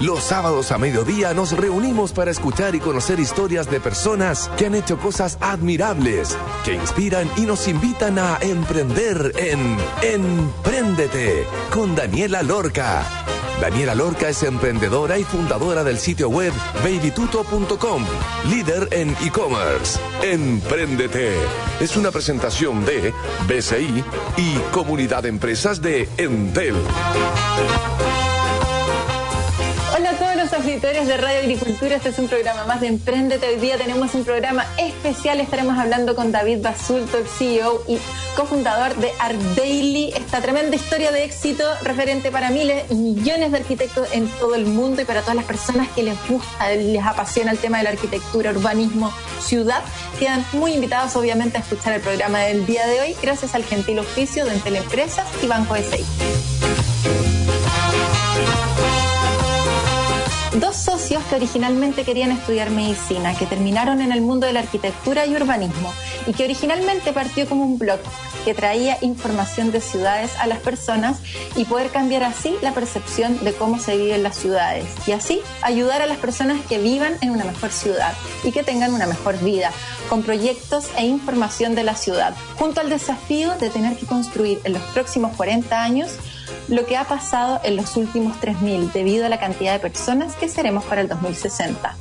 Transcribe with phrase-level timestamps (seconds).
[0.00, 4.74] los sábados a mediodía nos reunimos para escuchar y conocer historias de personas que han
[4.74, 13.02] hecho cosas admirables, que inspiran y nos invitan a emprender en Empréndete con Daniela Lorca.
[13.60, 16.52] Daniela Lorca es emprendedora y fundadora del sitio web
[16.82, 18.04] babytuto.com,
[18.50, 19.98] líder en e-commerce.
[20.22, 21.32] Empréndete
[21.80, 23.12] es una presentación de
[23.48, 24.04] BCI
[24.36, 26.74] y Comunidad de Empresas de Entel.
[30.76, 33.48] Auditores de Radio Agricultura, este es un programa más de Emprendete.
[33.48, 37.96] Hoy día tenemos un programa especial, estaremos hablando con David Basulto, el CEO y
[38.36, 43.56] cofundador de Art Daily, esta tremenda historia de éxito referente para miles y millones de
[43.56, 47.52] arquitectos en todo el mundo y para todas las personas que les gusta, les apasiona
[47.52, 49.82] el tema de la arquitectura, urbanismo, ciudad.
[50.18, 54.00] Quedan muy invitados obviamente a escuchar el programa del día de hoy gracias al gentil
[54.00, 56.04] oficio de Empresas y Banco SI.
[60.60, 65.26] Dos socios que originalmente querían estudiar medicina, que terminaron en el mundo de la arquitectura
[65.26, 65.92] y urbanismo,
[66.26, 68.00] y que originalmente partió como un blog
[68.46, 71.18] que traía información de ciudades a las personas
[71.56, 75.42] y poder cambiar así la percepción de cómo se vive en las ciudades, y así
[75.60, 79.38] ayudar a las personas que vivan en una mejor ciudad y que tengan una mejor
[79.40, 79.72] vida,
[80.08, 84.72] con proyectos e información de la ciudad, junto al desafío de tener que construir en
[84.72, 86.12] los próximos 40 años
[86.68, 90.48] lo que ha pasado en los últimos 3.000 debido a la cantidad de personas que
[90.48, 91.96] seremos para el 2060.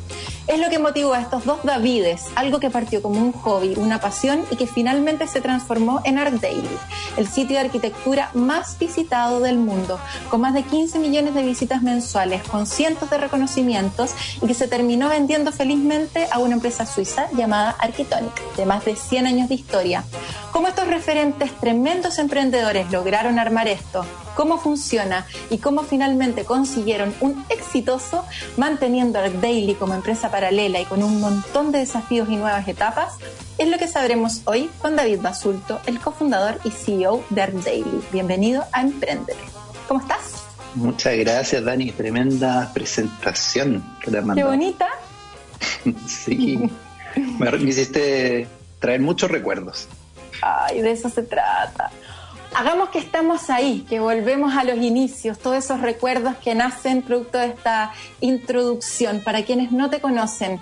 [0.48, 4.00] Es lo que motivó a estos dos Davides, algo que partió como un hobby, una
[4.00, 6.70] pasión y que finalmente se transformó en Art Daily,
[7.18, 11.82] el sitio de arquitectura más visitado del mundo, con más de 15 millones de visitas
[11.82, 17.28] mensuales, con cientos de reconocimientos y que se terminó vendiendo felizmente a una empresa suiza
[17.32, 20.04] llamada Architonic, de más de 100 años de historia.
[20.52, 24.06] ¿Cómo estos referentes tremendos emprendedores lograron armar esto?
[24.36, 25.26] ¿Cómo funciona?
[25.50, 28.26] Y cómo finalmente consiguieron un exitoso
[28.58, 33.14] manteniendo Art Daily como empresa paralela y con un montón de desafíos y nuevas etapas,
[33.58, 38.02] es lo que sabremos hoy con David Basulto, el cofundador y CEO de Art Daily.
[38.12, 39.40] Bienvenido a Emprendete.
[39.88, 40.44] ¿Cómo estás?
[40.76, 41.92] Muchas gracias, Dani.
[41.92, 44.90] Tremenda presentación que te Qué bonita.
[46.06, 46.60] sí.
[47.40, 48.48] Me hiciste
[48.80, 49.88] traer muchos recuerdos.
[50.42, 51.90] Ay, de eso se trata.
[52.58, 57.38] Hagamos que estamos ahí, que volvemos a los inicios, todos esos recuerdos que nacen producto
[57.38, 59.22] de esta introducción.
[59.26, 60.62] Para quienes no te conocen,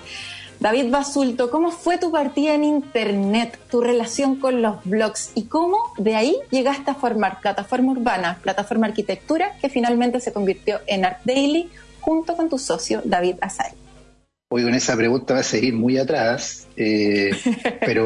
[0.60, 5.78] David Basulto, ¿cómo fue tu partida en Internet, tu relación con los blogs y cómo
[6.00, 11.20] de ahí llegaste a formar plataforma urbana, plataforma arquitectura, que finalmente se convirtió en Art
[11.26, 11.70] Daily
[12.02, 13.83] junto con tu socio David Azar?
[14.56, 17.32] Hoy con esa pregunta va a seguir muy atrás, eh,
[17.84, 18.06] pero...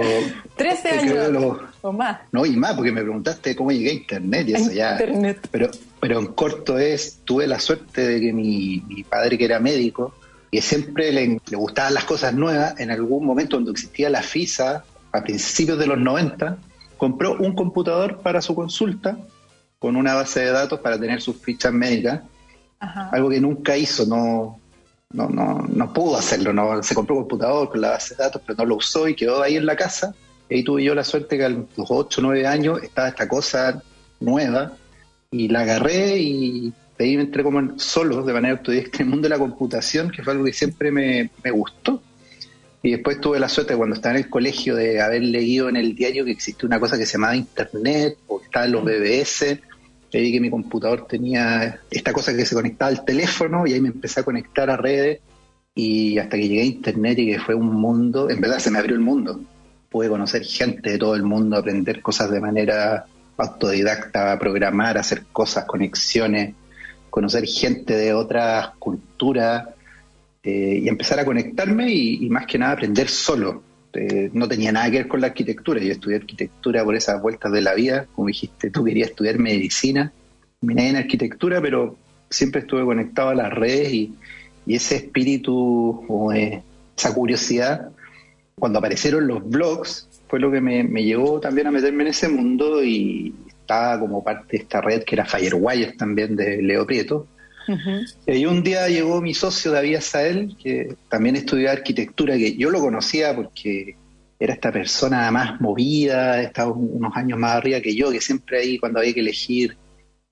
[0.56, 2.19] 13 años o más.
[2.31, 4.91] No, y más, porque me preguntaste cómo llegué a Internet y eso ya...
[4.94, 5.46] Internet.
[5.52, 5.69] Pero,
[6.00, 10.16] pero en corto es, tuve la suerte de que mi, padre, que era médico,
[10.50, 14.86] y siempre le, le, gustaban las cosas nuevas, en algún momento cuando existía la FISA,
[15.12, 16.59] a principios de los 90,
[16.96, 19.18] compró un computador para su consulta
[19.80, 22.22] con una base de datos para tener sus fichas médicas,
[22.80, 24.62] algo que nunca hizo, no
[25.13, 28.41] no, no, no pudo hacerlo, no se compró un computador con la base de datos,
[28.45, 30.13] pero no lo usó y quedó ahí en la casa.
[30.50, 33.28] Y ahí tuve yo la suerte que a los 8 o 9 años estaba esta
[33.28, 33.81] cosa
[34.19, 34.73] nueva
[35.31, 39.25] y la agarré y ahí me entré como solo, de manera autodidacta, en el mundo
[39.25, 42.01] de la computación, que fue algo que siempre me, me gustó.
[42.84, 45.95] Y después tuve la suerte cuando estaba en el colegio de haber leído en el
[45.95, 49.59] diario que existía una cosa que se llamaba Internet, o que estaban los BBS,
[50.12, 53.90] vi que mi computador tenía esta cosa que se conectaba al teléfono y ahí me
[53.90, 55.19] empecé a conectar a redes
[55.75, 58.79] y hasta que llegué a internet y que fue un mundo, en verdad se me
[58.79, 59.40] abrió el mundo.
[59.90, 63.06] Pude conocer gente de todo el mundo, aprender cosas de manera
[63.38, 66.56] autodidacta, programar, hacer cosas, conexiones,
[67.09, 69.68] conocer gente de otras culturas
[70.44, 73.63] eh, y empezar a conectarme y, más que nada aprender solo.
[73.94, 75.81] Eh, no tenía nada que ver con la arquitectura.
[75.81, 78.07] Yo estudié arquitectura por esas vueltas de la vida.
[78.16, 80.12] Como dijiste, tú querías estudiar medicina.
[80.60, 81.98] Terminé en arquitectura, pero
[82.30, 84.16] siempre estuve conectado a las redes y,
[84.68, 87.89] ese espíritu o esa curiosidad,
[88.60, 92.84] cuando aparecieron los blogs, fue lo que me, llevó también a meterme en ese mundo
[92.84, 97.28] y estaba como parte de esta red que era Firewire también de Leo Prieto.
[98.28, 102.80] Y un día llegó mi socio David Azael, que también estudió arquitectura, que yo lo
[102.80, 103.96] conocía porque
[104.40, 108.78] era esta persona más movida, estaba unos años más arriba que yo, que siempre ahí
[108.78, 109.78] cuando había que elegir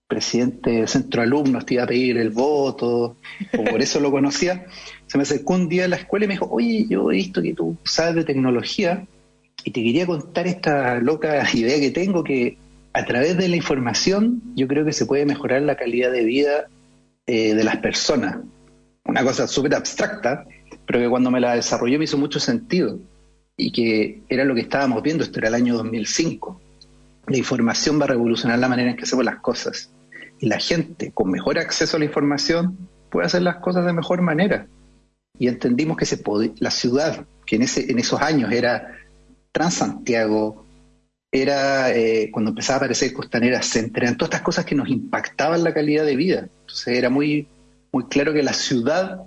[0.07, 3.17] presidente del centro de alumnos te iba a pedir el voto,
[3.57, 4.65] o por eso lo conocía.
[5.07, 7.41] Se me acercó un día a la escuela y me dijo, oye, yo he visto
[7.41, 9.07] que tú sabes de tecnología
[9.63, 12.57] y te quería contar esta loca idea que tengo que
[12.93, 16.67] a través de la información yo creo que se puede mejorar la calidad de vida
[17.27, 18.37] eh, de las personas.
[19.05, 20.45] Una cosa súper abstracta,
[20.85, 22.99] pero que cuando me la desarrollé me hizo mucho sentido
[23.57, 26.61] y que era lo que estábamos viendo, esto era el año 2005.
[27.27, 29.91] La información va a revolucionar la manera en que hacemos las cosas
[30.39, 32.77] y la gente con mejor acceso a la información
[33.09, 34.67] puede hacer las cosas de mejor manera.
[35.37, 36.21] Y entendimos que se
[36.59, 38.95] la ciudad, que en, ese, en esos años era
[39.51, 40.64] Transantiago,
[41.41, 45.63] era eh, cuando empezaba a aparecer Costanera Center, eran todas estas cosas que nos impactaban
[45.63, 46.47] la calidad de vida.
[46.61, 47.47] Entonces era muy,
[47.91, 49.21] muy claro que la ciudad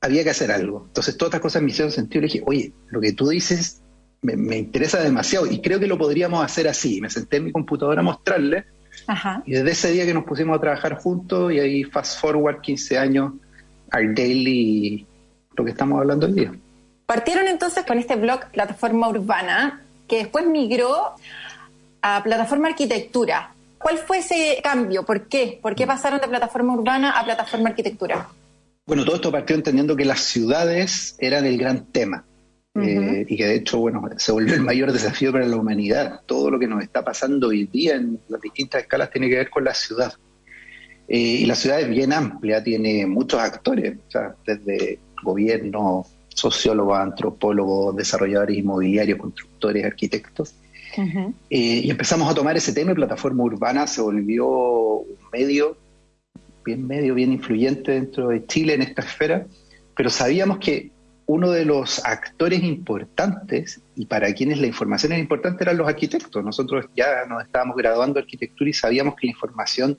[0.00, 0.84] había que hacer algo.
[0.88, 2.22] Entonces todas estas cosas me hicieron sentido.
[2.22, 3.80] Le dije, oye, lo que tú dices
[4.22, 7.00] me, me interesa demasiado y creo que lo podríamos hacer así.
[7.00, 8.64] Me senté en mi computadora a mostrarle
[9.44, 12.98] y desde ese día que nos pusimos a trabajar juntos y ahí fast forward 15
[12.98, 13.32] años,
[13.92, 15.06] Our Daily,
[15.56, 16.52] lo que estamos hablando hoy día.
[17.06, 21.14] Partieron entonces con este blog Plataforma Urbana, que después migró
[22.02, 23.54] a Plataforma Arquitectura.
[23.78, 25.04] ¿Cuál fue ese cambio?
[25.04, 25.58] ¿Por qué?
[25.60, 28.28] ¿Por qué pasaron de Plataforma Urbana a Plataforma Arquitectura?
[28.86, 32.24] Bueno, todo esto partió entendiendo que las ciudades eran el gran tema.
[32.74, 36.20] Eh, y que de hecho, bueno, se volvió el mayor desafío para la humanidad.
[36.26, 39.50] Todo lo que nos está pasando hoy día en las distintas escalas tiene que ver
[39.50, 40.12] con la ciudad.
[41.06, 46.98] Eh, y la ciudad es bien amplia, tiene muchos actores, o sea, desde gobierno, sociólogos,
[46.98, 50.54] antropólogos, desarrolladores inmobiliarios, constructores, arquitectos.
[50.96, 55.76] Eh, y empezamos a tomar ese tema y Plataforma Urbana se volvió un medio,
[56.64, 59.46] bien medio, bien influyente dentro de Chile en esta esfera,
[59.96, 60.90] pero sabíamos que
[61.26, 66.44] uno de los actores importantes y para quienes la información era importante eran los arquitectos.
[66.44, 69.98] Nosotros ya nos estábamos graduando de arquitectura y sabíamos que la información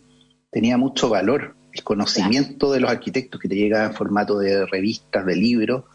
[0.51, 1.56] tenía mucho valor.
[1.72, 5.86] El conocimiento de los arquitectos que te llega en formato de revistas, de libros.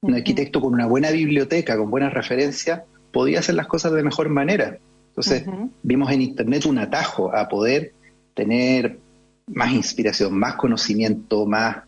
[0.00, 2.82] Un arquitecto con una buena biblioteca, con buenas referencias,
[3.12, 4.78] podía hacer las cosas de mejor manera.
[5.08, 5.44] Entonces,
[5.82, 7.92] vimos en Internet un atajo a poder
[8.34, 9.00] tener
[9.48, 11.78] más inspiración, más conocimiento, más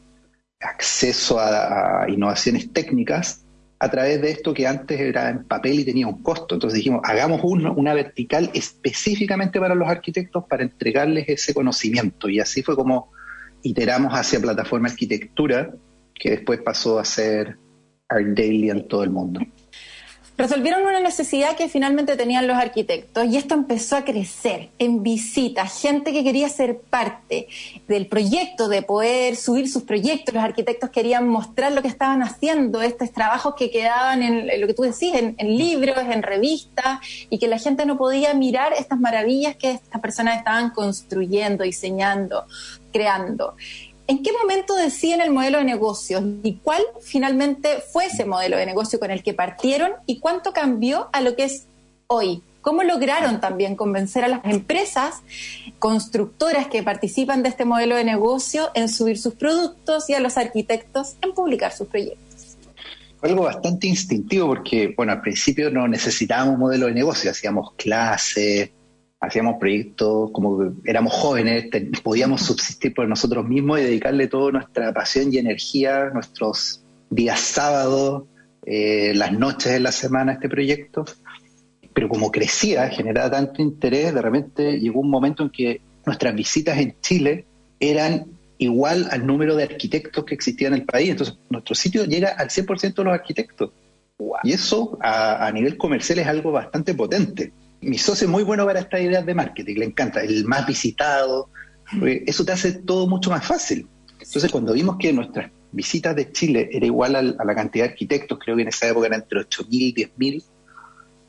[0.58, 3.44] acceso a, innovaciones técnicas
[3.78, 6.56] a través de esto que antes era en papel y tenía un costo.
[6.56, 12.28] Entonces dijimos, hagamos una vertical específicamente para los arquitectos para entregarles ese conocimiento.
[12.28, 13.12] Y así fue como
[13.62, 15.72] iteramos hacia plataforma arquitectura,
[16.14, 17.56] que después pasó a ser
[18.08, 19.40] Art Daily en todo el mundo
[20.40, 25.80] resolvieron una necesidad que finalmente tenían los arquitectos y esto empezó a crecer en visitas,
[25.80, 27.46] gente que quería ser parte
[27.86, 32.80] del proyecto, de poder subir sus proyectos, los arquitectos querían mostrar lo que estaban haciendo,
[32.80, 37.46] estos trabajos que quedaban en lo que tú decís, en, libros, en revistas, y que
[37.46, 42.46] la gente no podía mirar estas maravillas que estas personas estaban construyendo, diseñando,
[42.92, 43.56] creando.
[44.10, 48.66] ¿En qué momento deciden el modelo de negocio y cuál finalmente fue ese modelo de
[48.66, 51.68] negocio con el que partieron y cuánto cambió a lo que es
[52.08, 52.42] hoy?
[52.60, 55.22] ¿Cómo lograron también convencer a las empresas
[55.78, 60.36] constructoras que participan de este modelo de negocio en subir sus productos y a los
[60.36, 62.56] arquitectos en publicar sus proyectos?
[63.22, 68.70] algo bastante instintivo porque, bueno, al principio no necesitábamos modelo de negocio, hacíamos clases,
[69.20, 71.66] hacíamos proyectos, como éramos jóvenes,
[72.02, 78.24] podíamos subsistir por nosotros mismos y dedicarle toda nuestra pasión y energía, nuestros días sábados,
[78.64, 81.04] eh, las noches de la semana a este proyecto.
[81.92, 86.78] Pero como crecía, generaba tanto interés, de repente llegó un momento en que nuestras visitas
[86.78, 87.44] en Chile
[87.78, 91.10] eran igual al número de arquitectos que existían en el país.
[91.10, 93.72] Entonces, nuestro sitio llega al 100% de los arquitectos.
[94.44, 98.80] Y eso a nivel comercial es algo bastante potente mi socio es muy bueno para
[98.80, 101.50] estas ideas de marketing, le encanta, el más visitado,
[102.02, 103.88] eso te hace todo mucho más fácil.
[104.12, 108.38] Entonces, cuando vimos que nuestras visitas de Chile era igual a, la cantidad de arquitectos,
[108.38, 110.44] creo que en esa época eran entre 8.000 y 10.000,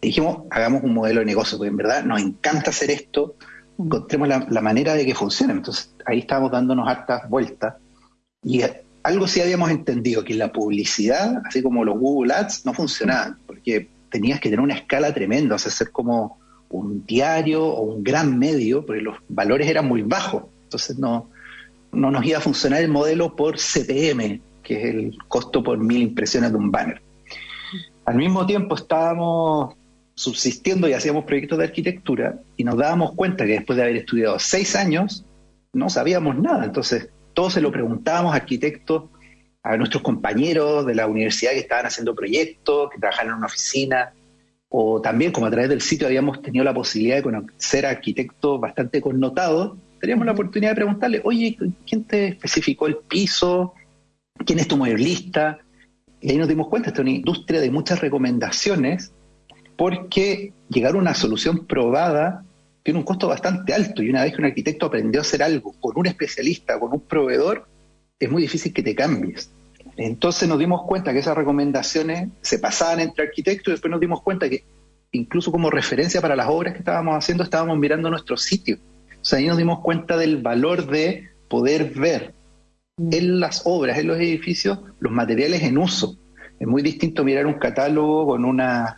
[0.01, 3.36] dijimos, hagamos un modelo de negocio, porque en verdad nos encanta hacer esto,
[3.79, 5.53] encontremos la, la manera de que funcione.
[5.53, 7.75] Entonces, ahí estábamos dándonos hartas vueltas.
[8.43, 8.62] Y
[9.03, 13.89] algo sí habíamos entendido, que la publicidad, así como los Google Ads, no funcionaban, porque
[14.10, 16.40] tenías que tener una escala tremenda, o sea, ser como
[16.79, 20.43] un diario o un gran medio, porque los valores eran muy bajos.
[20.63, 21.29] Entonces no,
[21.91, 26.01] no nos iba a funcionar el modelo por CPM, que es el costo por mil
[26.01, 27.01] impresiones de un banner.
[28.05, 29.75] Al mismo tiempo estábamos
[30.15, 34.39] subsistiendo y hacíamos proyectos de arquitectura y nos dábamos cuenta que después de haber estudiado
[34.39, 35.25] seis años
[35.73, 36.65] no sabíamos nada.
[36.65, 39.05] Entonces todos se lo preguntábamos a arquitectos,
[39.63, 44.13] a nuestros compañeros de la universidad que estaban haciendo proyectos, que trabajaban en una oficina,
[44.73, 48.59] o también como a través del sitio habíamos tenido la posibilidad de conocer a arquitectos
[48.59, 53.73] bastante connotados, teníamos la oportunidad de preguntarle, oye, ¿quién te especificó el piso?
[54.45, 55.59] ¿Quién es tu mueblista?
[56.21, 59.11] Y ahí nos dimos cuenta, esta es una industria de muchas recomendaciones,
[59.75, 62.45] porque llegar a una solución probada
[62.81, 65.73] tiene un costo bastante alto, y una vez que un arquitecto aprendió a hacer algo
[65.81, 67.67] con un especialista, con un proveedor,
[68.17, 69.51] es muy difícil que te cambies.
[70.03, 74.22] Entonces nos dimos cuenta que esas recomendaciones se pasaban entre arquitectos y después nos dimos
[74.22, 74.63] cuenta que
[75.12, 78.77] incluso como referencia para las obras que estábamos haciendo estábamos mirando nuestro sitio.
[79.22, 82.34] O sea, ahí nos dimos cuenta del valor de poder ver
[82.98, 86.17] en las obras, en los edificios, los materiales en uso.
[86.60, 88.98] Es muy distinto mirar un catálogo con una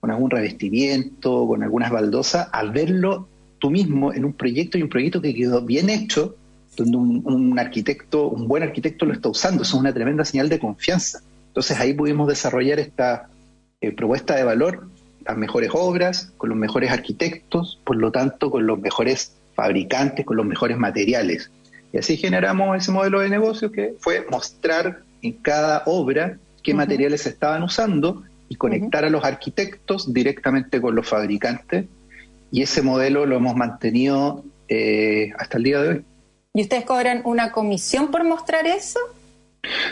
[0.00, 3.28] con algún revestimiento, con algunas baldosas, al verlo
[3.58, 6.36] tú mismo en un proyecto y un proyecto que quedó bien hecho,
[6.82, 9.62] donde un, arquitecto, un buen arquitecto lo está usando.
[9.62, 11.20] Eso es una tremenda señal de confianza.
[11.48, 13.28] Entonces ahí pudimos desarrollar esta
[13.80, 14.88] eh, propuesta de valor,
[15.24, 20.36] las mejores obras, con los mejores arquitectos, por lo tanto con los mejores fabricantes, con
[20.36, 21.50] los mejores materiales.
[21.92, 27.22] Y así generamos ese modelo de negocio que fue mostrar en cada obra qué materiales
[27.22, 31.86] se estaban usando y conectar a los arquitectos directamente con los fabricantes.
[32.52, 36.04] Y ese modelo lo hemos mantenido eh, hasta el día de hoy.
[36.52, 38.98] ¿Y ustedes cobran una comisión por mostrar eso?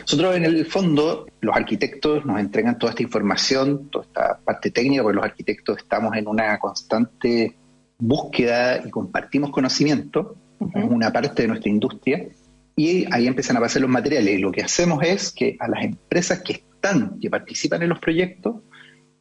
[0.01, 5.03] Nosotros en el fondo, los arquitectos nos entregan toda esta información, toda esta parte técnica,
[5.03, 7.55] porque los arquitectos estamos en una constante
[7.99, 10.37] búsqueda y compartimos conocimiento,
[10.75, 12.27] es una parte de nuestra industria,
[12.75, 14.35] y ahí empiezan a pasar los materiales.
[14.35, 18.01] Y lo que hacemos es que a las empresas que están, que participan en los
[18.01, 18.57] proyectos,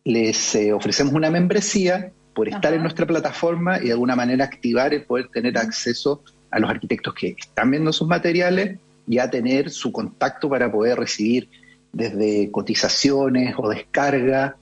[0.03, 4.94] les eh, ofrecemos una membresía por estar en nuestra plataforma y de alguna manera activar
[4.94, 9.70] el poder tener acceso a los arquitectos que están viendo sus materiales y a tener
[9.70, 11.50] su contacto para poder recibir
[11.92, 14.58] desde cotizaciones o descarga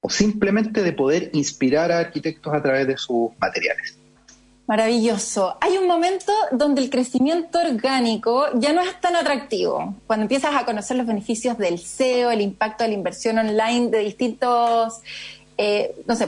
[0.00, 3.98] o simplemente de poder inspirar a arquitectos a través de sus materiales.
[4.66, 5.56] Maravilloso.
[5.60, 9.96] Hay un momento donde el crecimiento orgánico ya no es tan atractivo.
[10.06, 13.98] Cuando empiezas a conocer los beneficios del SEO, el impacto de la inversión online de
[13.98, 15.00] distintos,
[15.58, 16.26] eh, no sé,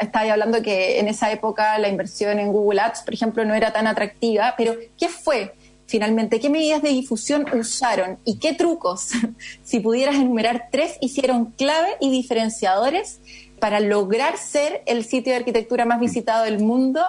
[0.00, 3.72] estaba hablando que en esa época la inversión en Google Ads, por ejemplo, no era
[3.72, 5.54] tan atractiva, pero ¿qué fue?
[5.86, 9.10] Finalmente, ¿qué medidas de difusión usaron y qué trucos,
[9.64, 13.20] si pudieras enumerar tres, hicieron clave y diferenciadores
[13.60, 17.00] para lograr ser el sitio de arquitectura más visitado del mundo,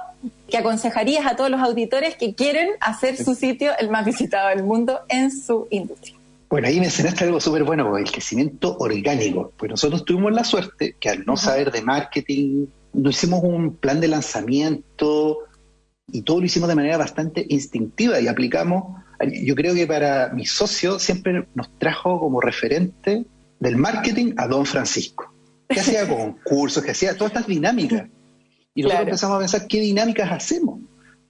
[0.47, 4.63] que aconsejarías a todos los auditores que quieren hacer su sitio el más visitado del
[4.63, 6.15] mundo en su industria?
[6.53, 9.51] Bueno, ahí mencionaste algo súper bueno, el crecimiento orgánico.
[9.57, 13.99] Pues nosotros tuvimos la suerte que al no saber de marketing, no hicimos un plan
[13.99, 15.39] de lanzamiento
[16.11, 19.01] y todo lo hicimos de manera bastante instintiva y aplicamos,
[19.41, 23.25] yo creo que para mi socio siempre nos trajo como referente
[23.59, 25.33] del marketing a Don Francisco
[25.67, 28.07] que hacía concursos, que hacía todas estas dinámicas.
[28.75, 30.81] Y nosotros empezamos a pensar qué dinámicas hacemos.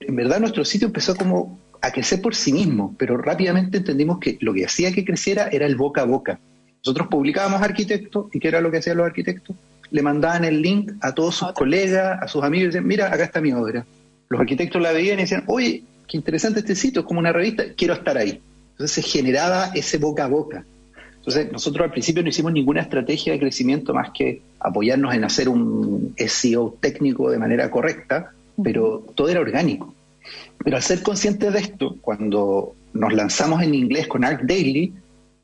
[0.01, 4.37] En verdad nuestro sitio empezó como a crecer por sí mismo, pero rápidamente entendimos que
[4.39, 6.39] lo que hacía que creciera era el boca a boca.
[6.77, 9.53] Nosotros publicábamos arquitectos, ¿y qué era lo que hacían los arquitectos?
[9.91, 13.25] Le mandaban el link a todos sus colegas, a sus amigos, y decían, mira, acá
[13.25, 13.85] está mi obra.
[14.29, 17.65] Los arquitectos la veían y decían, oye, qué interesante este sitio, es como una revista,
[17.75, 18.41] quiero estar ahí.
[18.71, 20.65] Entonces se generaba ese boca a boca.
[21.17, 25.49] Entonces, nosotros al principio no hicimos ninguna estrategia de crecimiento más que apoyarnos en hacer
[25.49, 28.31] un SEO técnico de manera correcta,
[28.63, 29.93] pero todo era orgánico.
[30.63, 34.93] Pero al ser conscientes de esto, cuando nos lanzamos en inglés con Arc Daily,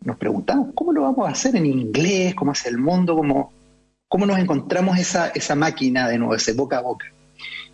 [0.03, 2.35] nos preguntamos, ¿cómo lo vamos a hacer en inglés?
[2.35, 3.15] ¿Cómo hace el mundo?
[3.15, 3.51] ¿Cómo,
[4.07, 7.07] cómo nos encontramos esa, esa máquina de nuevo, ese boca a boca?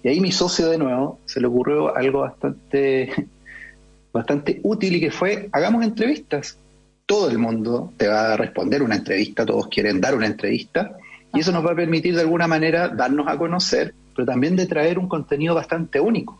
[0.03, 3.27] Y ahí mi socio de nuevo se le ocurrió algo bastante,
[4.13, 6.57] bastante útil y que fue, hagamos entrevistas
[7.05, 10.97] todo el mundo te va a responder una entrevista, todos quieren dar una entrevista,
[11.33, 14.65] y eso nos va a permitir de alguna manera darnos a conocer, pero también de
[14.65, 16.39] traer un contenido bastante único.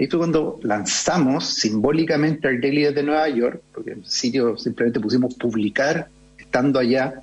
[0.00, 5.34] Y fue cuando lanzamos simbólicamente el Daily desde Nueva York, porque el sitio simplemente pusimos
[5.34, 7.20] publicar estando allá,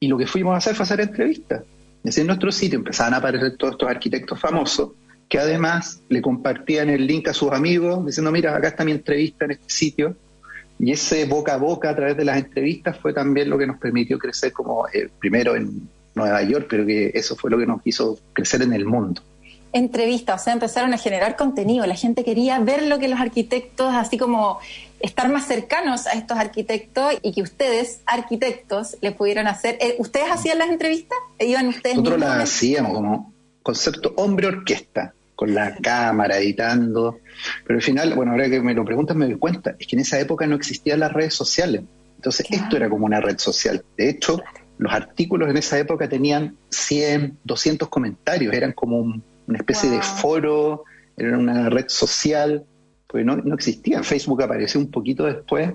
[0.00, 1.62] y lo que fuimos a hacer fue hacer entrevistas.
[2.04, 4.90] Así en nuestro sitio empezaban a aparecer todos estos arquitectos famosos,
[5.28, 9.44] que además le compartían el link a sus amigos, diciendo, mira, acá está mi entrevista
[9.44, 10.16] en este sitio,
[10.80, 13.78] y ese boca a boca a través de las entrevistas fue también lo que nos
[13.78, 17.80] permitió crecer como eh, primero en Nueva York, pero que eso fue lo que nos
[17.84, 19.22] hizo crecer en el mundo.
[19.76, 21.84] Entrevistas, o sea, empezaron a generar contenido.
[21.86, 24.58] La gente quería ver lo que los arquitectos, así como
[25.00, 29.76] estar más cercanos a estos arquitectos y que ustedes, arquitectos, le pudieran hacer.
[29.80, 31.18] Eh, ¿Ustedes hacían las entrevistas?
[31.38, 37.20] ¿Iban ustedes Nosotros las hacíamos como concepto hombre-orquesta con la cámara editando.
[37.66, 40.00] Pero al final, bueno, ahora que me lo preguntan me doy cuenta, es que en
[40.00, 41.82] esa época no existían las redes sociales.
[42.16, 43.84] Entonces esto era como una red social.
[43.96, 44.40] De hecho,
[44.78, 50.84] los artículos en esa época tenían 100, 200 comentarios, eran como una especie de foro,
[51.16, 52.64] era una red social,
[53.06, 54.02] porque no, no existía.
[54.02, 55.72] Facebook apareció un poquito después.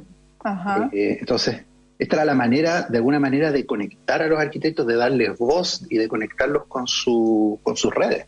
[0.91, 1.63] Eh, entonces,
[1.97, 5.85] esta era la manera, de alguna manera, de conectar a los arquitectos, de darles voz
[5.89, 8.27] y de conectarlos con, su, con sus redes.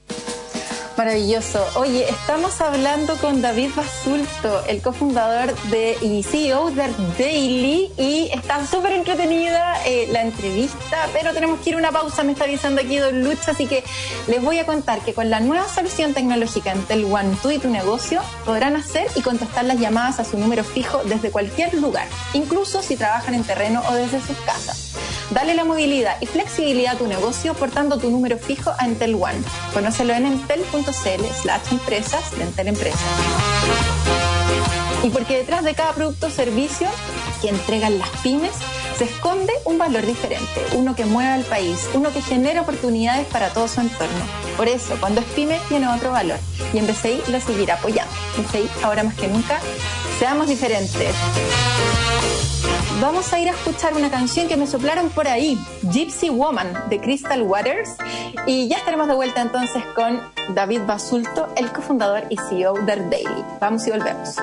[0.97, 1.65] Maravilloso.
[1.75, 8.65] Oye, estamos hablando con David Basulto, el cofundador de, y CEO de Daily, y está
[8.67, 12.81] súper entretenida eh, la entrevista, pero tenemos que ir a una pausa, me está avisando
[12.81, 13.83] aquí Don Lucha, así que
[14.27, 17.69] les voy a contar que con la nueva solución tecnológica Entel One, tú y tu
[17.69, 22.83] negocio podrán hacer y contestar las llamadas a su número fijo desde cualquier lugar, incluso
[22.83, 24.82] si trabajan en terreno o desde sus casas.
[25.31, 29.41] Dale la movilidad y flexibilidad a tu negocio portando tu número fijo a Entel One.
[29.73, 33.01] Conócelo en entel.cl slash empresas de Entel Empresas.
[35.03, 36.87] Y porque detrás de cada producto o servicio
[37.41, 38.53] que entregan las pymes,
[38.97, 43.49] se esconde un valor diferente, uno que mueve al país, uno que genera oportunidades para
[43.49, 44.25] todo su entorno.
[44.55, 46.37] Por eso, cuando es pyme, tiene otro valor
[46.73, 48.13] y en BCI lo seguirá apoyando.
[48.37, 49.59] BCI, ahora más que nunca,
[50.19, 51.15] seamos diferentes
[53.01, 55.57] vamos a ir a escuchar una canción que me soplaron por ahí,
[55.91, 57.95] Gypsy Woman de Crystal Waters.
[58.45, 60.19] Y ya estaremos de vuelta entonces con
[60.53, 63.45] David Basulto, el cofundador y CEO de Daily.
[63.59, 64.35] Vamos y volvemos.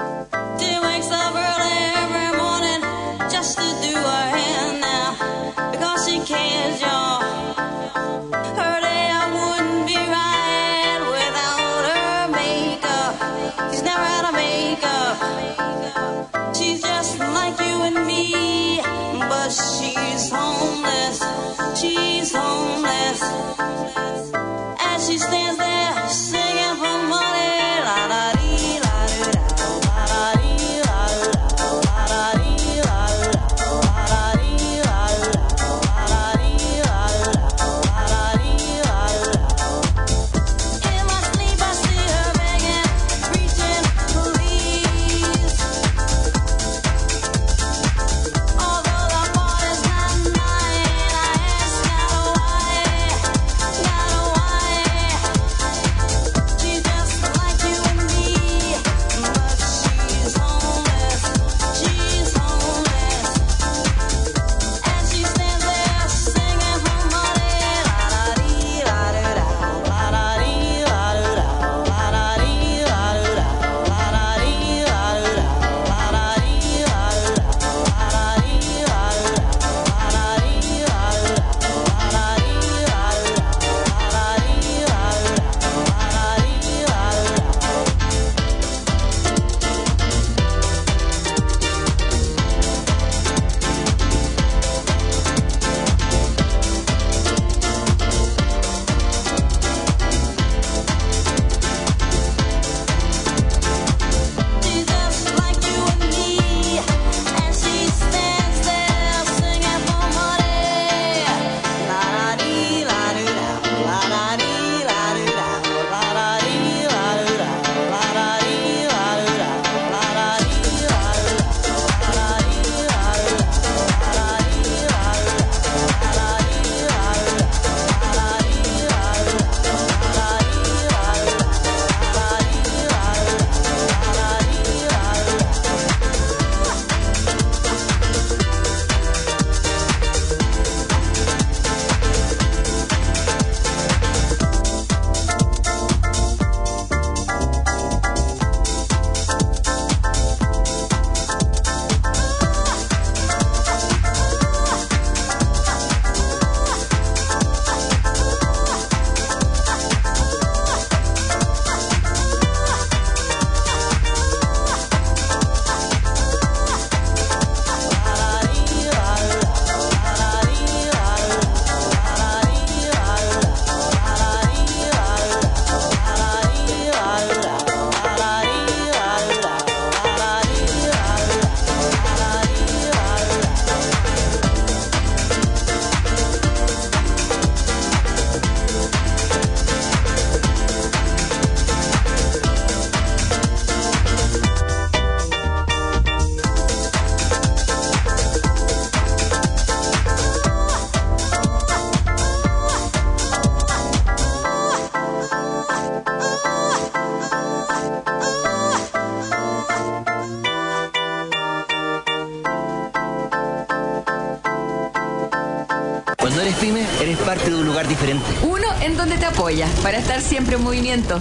[220.59, 221.21] Movimiento.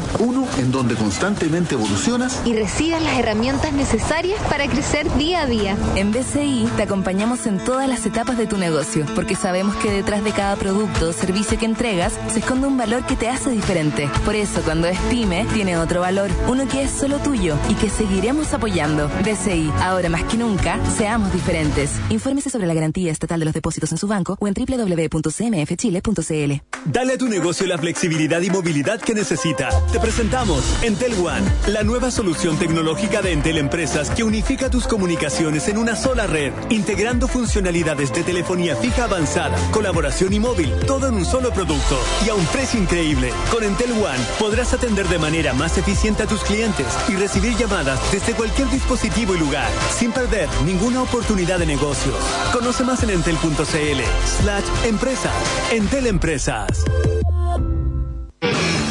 [0.59, 5.77] En donde constantemente evolucionas y recibas las herramientas necesarias para crecer día a día.
[5.95, 10.23] En BCI te acompañamos en todas las etapas de tu negocio, porque sabemos que detrás
[10.23, 14.09] de cada producto o servicio que entregas se esconde un valor que te hace diferente.
[14.25, 17.89] Por eso, cuando es pyme, tiene otro valor, uno que es solo tuyo y que
[17.89, 19.09] seguiremos apoyando.
[19.23, 21.91] BCI, ahora más que nunca, seamos diferentes.
[22.09, 26.53] Infórmese sobre la garantía estatal de los depósitos en su banco o en www.cmfchile.cl.
[26.85, 29.69] Dale a tu negocio la flexibilidad y movilidad que necesita.
[29.91, 30.48] Te presentamos
[30.81, 35.95] Entel One, la nueva solución tecnológica de Entel Empresas que unifica tus comunicaciones en una
[35.95, 41.51] sola red, integrando funcionalidades de telefonía fija avanzada, colaboración y móvil, todo en un solo
[41.51, 43.31] producto y a un precio increíble.
[43.51, 47.99] Con Entel One podrás atender de manera más eficiente a tus clientes y recibir llamadas
[48.11, 52.17] desde cualquier dispositivo y lugar, sin perder ninguna oportunidad de negocios.
[52.51, 54.01] Conoce más en entel.cl
[54.41, 55.33] slash empresas.
[55.71, 56.85] Entel Empresas.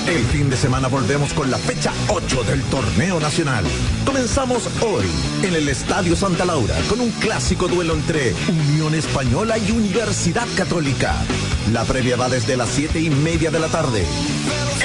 [0.08, 3.62] El fin de semana volvemos con la fecha 8 del torneo nacional.
[4.06, 5.04] Comenzamos hoy
[5.42, 11.14] en el Estadio Santa Laura con un clásico duelo entre Unión Española y Universidad Católica.
[11.74, 14.02] La previa va desde las 7 y media de la tarde.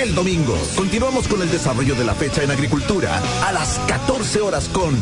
[0.01, 4.67] El domingo continuamos con el desarrollo de la fecha en agricultura a las 14 horas
[4.67, 4.99] con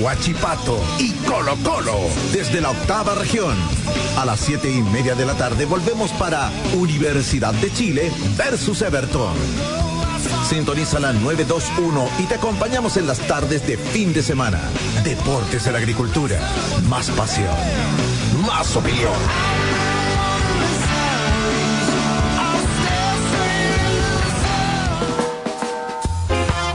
[0.00, 1.98] Huachipato y Colo Colo
[2.32, 3.56] desde la octava región.
[4.16, 9.34] A las 7 y media de la tarde volvemos para Universidad de Chile versus Everton.
[10.48, 14.60] Sintoniza la 921 y te acompañamos en las tardes de fin de semana.
[15.02, 16.38] Deportes en la agricultura.
[16.88, 17.54] Más pasión.
[18.46, 19.12] Más opinión.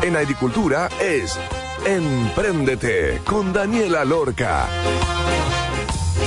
[0.02, 1.40] En agricultura es
[1.86, 4.68] Empréndete con Daniela Lorca.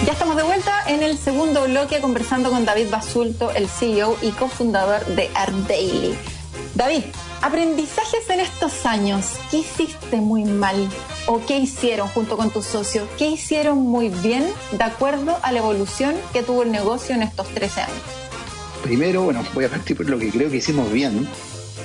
[0.05, 4.31] Ya estamos de vuelta en el segundo bloque conversando con David Basulto, el CEO y
[4.33, 6.19] cofundador de Art Daily.
[6.75, 7.05] David,
[7.41, 9.37] aprendizajes en estos años.
[9.51, 10.89] ¿Qué hiciste muy mal?
[11.27, 13.09] ¿O qué hicieron junto con tus socios?
[13.17, 17.47] ¿Qué hicieron muy bien de acuerdo a la evolución que tuvo el negocio en estos
[17.49, 17.97] 13 años?
[18.83, 21.29] Primero, bueno, voy a partir por lo que creo que hicimos bien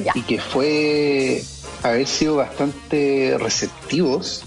[0.03, 0.11] Ya.
[0.15, 1.43] y que fue
[1.83, 4.43] haber sido bastante receptivos,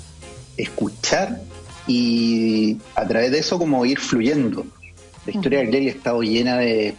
[0.57, 1.41] escuchar
[1.87, 4.67] y a través de eso como ir fluyendo.
[5.25, 6.97] La historia de Glenn ha estado llena de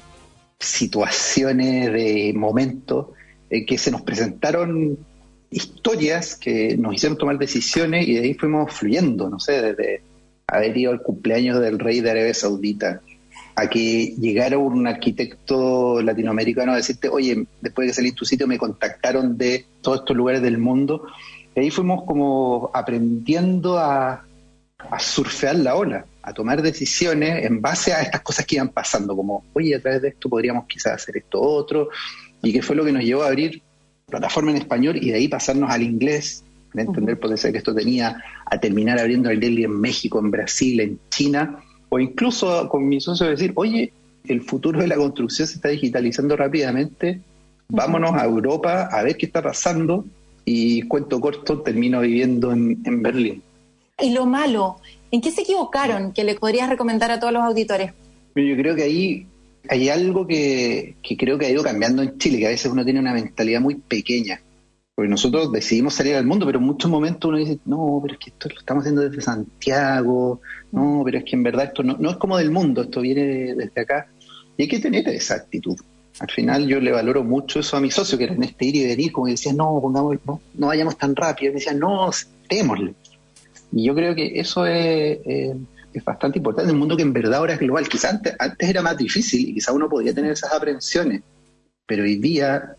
[0.59, 3.07] situaciones, de momentos
[3.53, 4.97] en que se nos presentaron
[5.51, 10.01] historias que nos hicieron tomar decisiones y de ahí fuimos fluyendo, no sé, desde
[10.47, 13.01] haber ido al cumpleaños del rey de Arabia Saudita
[13.55, 18.47] a que llegara un arquitecto latinoamericano a decirte, oye, después de que salí tu sitio
[18.47, 21.05] me contactaron de todos estos lugares del mundo.
[21.55, 24.25] Y ahí fuimos como aprendiendo a
[24.97, 29.43] surfear la ola, a tomar decisiones en base a estas cosas que iban pasando, como,
[29.53, 31.89] oye, a través de esto podríamos quizás hacer esto otro,
[32.43, 33.61] y que fue lo que nos llevó a abrir
[34.07, 37.73] plataforma en español y de ahí pasarnos al inglés, de entender el potencial que esto
[37.73, 42.87] tenía, a terminar abriendo el Daily en México, en Brasil, en China, o incluso con
[42.87, 43.93] mi socio decir, oye,
[44.27, 47.21] el futuro de la construcción se está digitalizando rápidamente,
[47.69, 50.05] vámonos a Europa a ver qué está pasando,
[50.45, 53.41] y cuento corto, termino viviendo en, en Berlín.
[53.99, 54.77] Y lo malo,
[55.11, 57.93] ¿en qué se equivocaron que le podrías recomendar a todos los auditores?
[58.35, 59.27] Yo creo que ahí
[59.69, 62.83] hay algo que, que creo que ha ido cambiando en Chile, que a veces uno
[62.83, 64.41] tiene una mentalidad muy pequeña.
[64.95, 68.19] Porque nosotros decidimos salir al mundo, pero en muchos momentos uno dice, no, pero es
[68.19, 71.97] que esto lo estamos haciendo desde Santiago, no, pero es que en verdad esto no,
[71.97, 74.07] no es como del mundo, esto viene desde acá.
[74.55, 75.77] Y hay que tener esa actitud.
[76.19, 78.75] Al final yo le valoro mucho eso a mi socio, que era en este ir
[78.75, 81.49] y venir, como que decía, no, pongamos, no, no vayamos tan rápido.
[81.51, 82.11] Y me decía, no,
[82.47, 82.93] démosle.
[83.71, 85.55] Y yo creo que eso es, eh,
[85.93, 87.87] es bastante importante en un mundo que en verdad ahora es global.
[87.87, 91.21] Quizás antes, antes era más difícil y quizás uno podía tener esas aprensiones,
[91.85, 92.75] pero hoy día,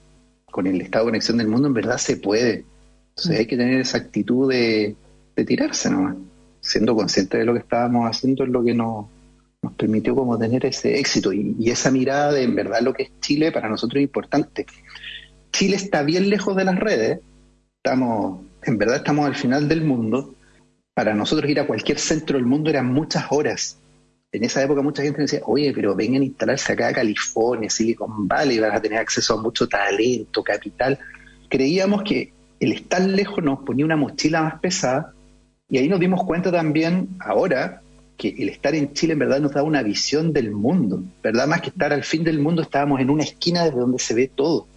[0.51, 2.65] con el estado de conexión del mundo, en verdad se puede.
[3.11, 4.97] Entonces hay que tener esa actitud de,
[5.37, 6.17] de tirarse nomás,
[6.61, 9.07] siendo consciente de lo que estábamos haciendo es lo que nos,
[9.63, 13.05] nos permitió como tener ese éxito y, y esa mirada de en verdad lo que
[13.05, 14.67] es Chile para nosotros es importante.
[15.53, 17.21] Chile está bien lejos de las redes,
[17.77, 20.35] estamos, en verdad estamos al final del mundo.
[20.95, 23.79] Para nosotros ir a cualquier centro del mundo eran muchas horas.
[24.31, 28.27] En esa época mucha gente decía, oye, pero vengan a instalarse acá a California, Silicon
[28.29, 30.99] Valley, van a tener acceso a mucho talento, capital.
[31.49, 35.13] Creíamos que el estar lejos nos ponía una mochila más pesada
[35.69, 37.81] y ahí nos dimos cuenta también ahora
[38.17, 41.49] que el estar en Chile en verdad nos da una visión del mundo, ¿verdad?
[41.49, 44.31] Más que estar al fin del mundo, estábamos en una esquina desde donde se ve
[44.33, 44.69] todo.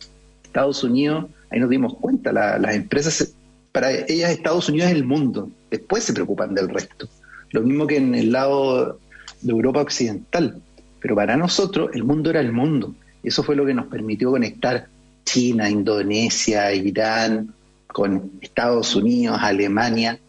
[0.43, 3.35] Estados Unidos, ahí nos dimos cuenta, la- las empresas,
[3.77, 7.07] para ellas Estados Unidos es el mundo, después se preocupan del resto.
[7.51, 8.97] Lo mismo que en el lado
[9.39, 10.59] de Europa Occidental,
[10.99, 12.95] pero para nosotros el mundo era el mundo.
[13.21, 14.87] Eso fue lo que nos permitió conectar
[15.25, 17.53] China, Indonesia, Irán,
[17.85, 20.19] con Estados Unidos, Alemania.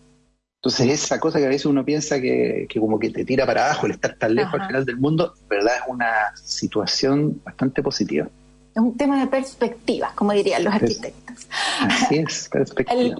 [0.56, 3.64] Entonces esa cosa que a veces uno piensa que, que como que te tira para
[3.64, 4.64] abajo el estar tan lejos Ajá.
[4.64, 8.28] al final del mundo, en verdad es una situación bastante positiva.
[8.74, 11.46] Es un tema de perspectiva, como dirían los arquitectos.
[11.80, 13.16] Así es, perspectiva.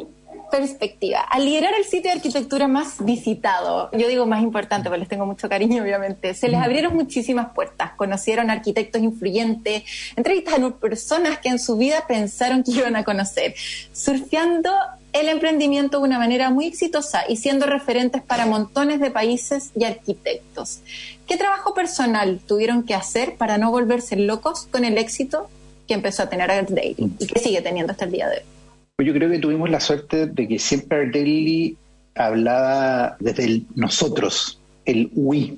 [0.50, 1.20] Perspectiva.
[1.20, 5.26] Al liderar el sitio de arquitectura más visitado, yo digo más importante porque les tengo
[5.26, 7.92] mucho cariño, obviamente, se les abrieron muchísimas puertas.
[7.92, 9.84] Conocieron arquitectos influyentes,
[10.16, 13.54] entrevistaron personas que en su vida pensaron que iban a conocer,
[13.92, 14.70] surfeando
[15.12, 19.84] el emprendimiento de una manera muy exitosa y siendo referentes para montones de países y
[19.84, 20.80] arquitectos.
[21.26, 25.48] ¿Qué trabajo personal tuvieron que hacer para no volverse locos con el éxito
[25.86, 28.57] que empezó a tener Art Daily y que sigue teniendo hasta el día de hoy?
[28.98, 31.76] Pues Yo creo que tuvimos la suerte de que siempre Art Daily
[32.16, 35.56] hablaba desde el nosotros, el we.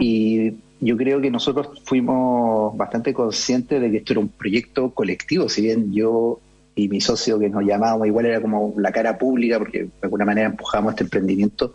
[0.00, 5.48] Y yo creo que nosotros fuimos bastante conscientes de que esto era un proyecto colectivo,
[5.48, 6.40] si bien yo
[6.74, 10.24] y mi socio que nos llamábamos igual era como la cara pública, porque de alguna
[10.24, 11.72] manera empujamos este emprendimiento,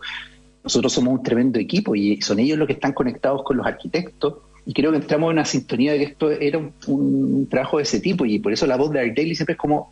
[0.62, 4.34] nosotros somos un tremendo equipo y son ellos los que están conectados con los arquitectos.
[4.66, 7.84] Y creo que entramos en una sintonía de que esto era un, un trabajo de
[7.84, 9.90] ese tipo y por eso la voz de Art Daily siempre es como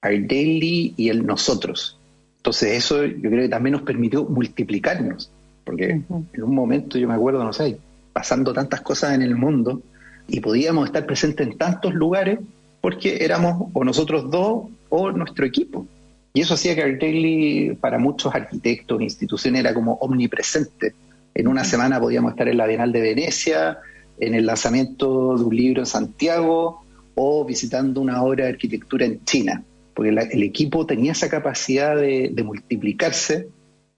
[0.00, 1.98] Art Daily y el nosotros.
[2.38, 5.30] Entonces eso yo creo que también nos permitió multiplicarnos,
[5.64, 7.78] porque en un momento yo me acuerdo, no sé,
[8.12, 9.82] pasando tantas cosas en el mundo
[10.28, 12.38] y podíamos estar presentes en tantos lugares
[12.80, 15.86] porque éramos o nosotros dos o nuestro equipo.
[16.32, 20.94] Y eso hacía que Art Daily para muchos arquitectos, instituciones, era como omnipresente.
[21.34, 23.78] En una semana podíamos estar en la Bienal de Venecia,
[24.20, 26.82] en el lanzamiento de un libro en Santiago
[27.14, 29.62] o visitando una obra de arquitectura en China,
[29.98, 33.48] porque el equipo tenía esa capacidad de, de multiplicarse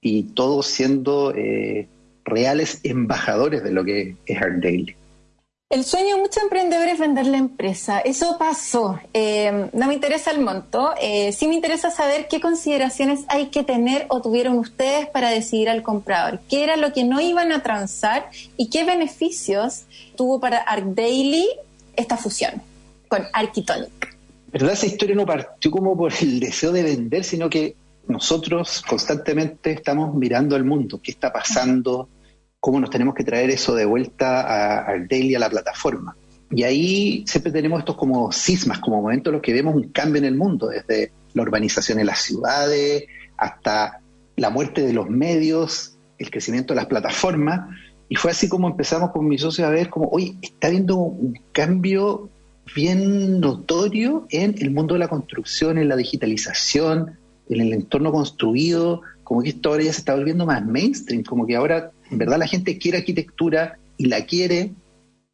[0.01, 1.89] y todos siendo eh,
[2.25, 4.97] reales embajadores de lo que es Art Daily.
[5.69, 8.01] El sueño de muchos emprendedores es vender la empresa.
[8.01, 8.99] Eso pasó.
[9.13, 10.95] Eh, no me interesa el monto.
[11.03, 15.69] Eh, sí me interesa saber qué consideraciones hay que tener o tuvieron ustedes para decidir
[15.69, 16.41] al comprador.
[16.49, 19.83] ¿Qué era lo que no iban a transar y qué beneficios
[20.17, 21.47] tuvo para Arc Daily
[21.95, 22.63] esta fusión
[23.09, 24.10] con Architonic?
[24.53, 24.73] ¿Verdad?
[24.73, 27.77] Esa historia no partió como por el deseo de vender, sino que
[28.09, 32.09] nosotros constantemente estamos mirando al mundo, qué está pasando,
[32.59, 36.17] cómo nos tenemos que traer eso de vuelta al daily, a la plataforma.
[36.51, 40.19] Y ahí siempre tenemos estos como sismas, como momentos en los que vemos un cambio
[40.19, 43.05] en el mundo, desde la urbanización en las ciudades
[43.37, 44.01] hasta
[44.37, 47.69] la muerte de los medios, el crecimiento de las plataformas.
[48.09, 51.39] Y fue así como empezamos con mis socios a ver como, oye, está habiendo un
[51.53, 52.29] cambio
[52.75, 59.03] bien notorio en el mundo de la construcción, en la digitalización, en el entorno construido,
[59.25, 62.39] como que esto ahora ya se está volviendo más mainstream, como que ahora en verdad
[62.39, 64.73] la gente quiere arquitectura y la quiere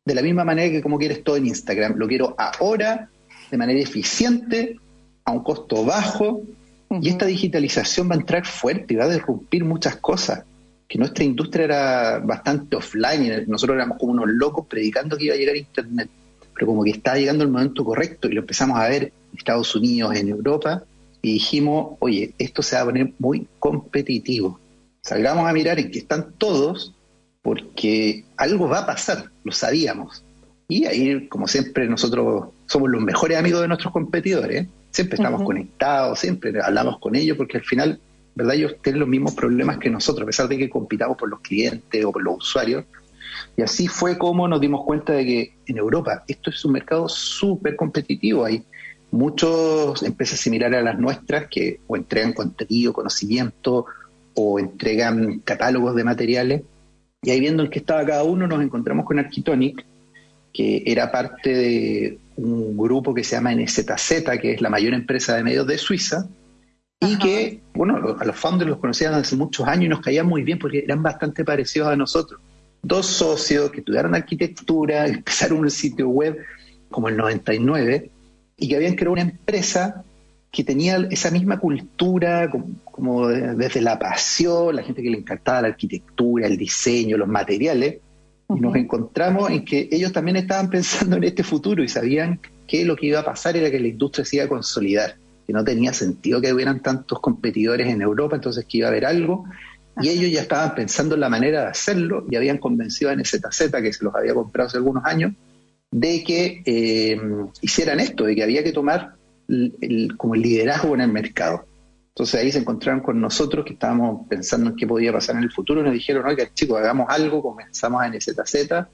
[0.04, 1.96] de la misma manera que como quieres todo en Instagram.
[1.96, 3.10] Lo quiero ahora,
[3.50, 4.76] de manera eficiente,
[5.24, 6.42] a un costo bajo,
[6.90, 10.44] y esta digitalización va a entrar fuerte y va a derrumpir muchas cosas.
[10.88, 15.38] Que nuestra industria era bastante offline, nosotros éramos como unos locos predicando que iba a
[15.38, 16.08] llegar Internet,
[16.56, 19.76] pero como que estaba llegando el momento correcto y lo empezamos a ver en Estados
[19.76, 20.82] Unidos, en Europa,
[21.20, 24.58] y dijimos, oye, esto se va a poner muy competitivo.
[25.02, 26.94] Salgamos a mirar en qué están todos,
[27.42, 30.24] porque algo va a pasar, lo sabíamos.
[30.68, 34.66] Y ahí, como siempre, nosotros somos los mejores amigos de nuestros competidores.
[34.90, 38.00] Siempre estamos conectados, siempre hablamos con ellos, porque al final,
[38.34, 38.54] ¿verdad?
[38.54, 42.04] Ellos tienen los mismos problemas que nosotros, a pesar de que compitamos por los clientes
[42.04, 42.84] o por los usuarios.
[43.56, 47.08] Y así fue como nos dimos cuenta de que en Europa esto es un mercado
[47.08, 48.44] súper competitivo.
[48.44, 48.64] Hay
[49.10, 53.86] muchas empresas similares a las nuestras que o entregan contenido, conocimiento
[54.34, 56.62] o entregan catálogos de materiales.
[57.22, 59.84] Y ahí viendo en qué estaba cada uno, nos encontramos con Architonic,
[60.52, 65.36] que era parte de un grupo que se llama NZZ, que es la mayor empresa
[65.36, 66.28] de medios de Suiza,
[67.00, 67.18] y Ajá.
[67.18, 70.58] que, bueno, a los founders los conocían hace muchos años y nos caían muy bien
[70.58, 72.40] porque eran bastante parecidos a nosotros.
[72.86, 76.38] Dos socios que estudiaron arquitectura, empezaron un sitio web
[76.90, 78.10] como el 99
[78.56, 80.04] y que habían creado una empresa
[80.52, 85.18] que tenía esa misma cultura, como, como de- desde la pasión, la gente que le
[85.18, 87.98] encantaba la arquitectura, el diseño, los materiales,
[88.48, 92.84] y nos encontramos en que ellos también estaban pensando en este futuro y sabían que
[92.84, 95.64] lo que iba a pasar era que la industria se iba a consolidar, que no
[95.64, 99.44] tenía sentido que hubieran tantos competidores en Europa, entonces que iba a haber algo,
[100.00, 103.70] y ellos ya estaban pensando en la manera de hacerlo y habían convencido a NZZ,
[103.82, 105.32] que se los había comprado hace algunos años,
[105.90, 107.20] de que eh,
[107.62, 109.14] hicieran esto, de que había que tomar
[110.16, 111.66] como el liderazgo en el mercado.
[112.08, 115.52] Entonces ahí se encontraron con nosotros que estábamos pensando en qué podía pasar en el
[115.52, 118.86] futuro y nos dijeron, oiga chicos, hagamos algo, comenzamos a NZZ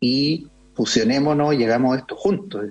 [0.00, 2.66] y fusionémonos y hagamos esto juntos.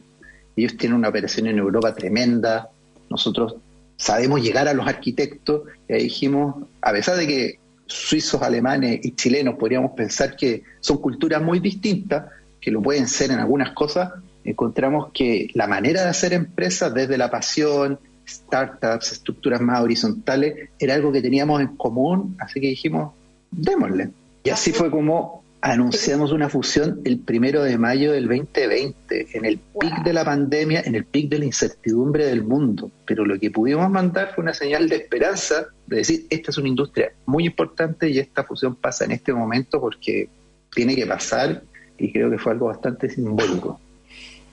[0.56, 2.70] Ellos tienen una operación en Europa tremenda,
[3.10, 3.56] nosotros
[3.98, 9.16] sabemos llegar a los arquitectos y ahí dijimos, a pesar de que suizos, alemanes y
[9.16, 12.26] chilenos podríamos pensar que son culturas muy distintas,
[12.62, 17.18] que lo pueden ser en algunas cosas, encontramos que la manera de hacer empresas desde
[17.18, 23.14] la pasión, startups, estructuras más horizontales, era algo que teníamos en común, así que dijimos,
[23.50, 24.12] démosle.
[24.44, 29.58] Y así fue como anunciamos una fusión el primero de mayo del 2020, en el
[29.58, 32.92] pic de la pandemia, en el pic de la incertidumbre del mundo.
[33.06, 36.70] Pero lo que pudimos mandar fue una señal de esperanza, de decir, esta es una
[36.70, 40.30] industria muy importante y esta fusión pasa en este momento porque
[40.74, 41.64] tiene que pasar
[41.98, 43.80] y creo que fue algo bastante simbólico.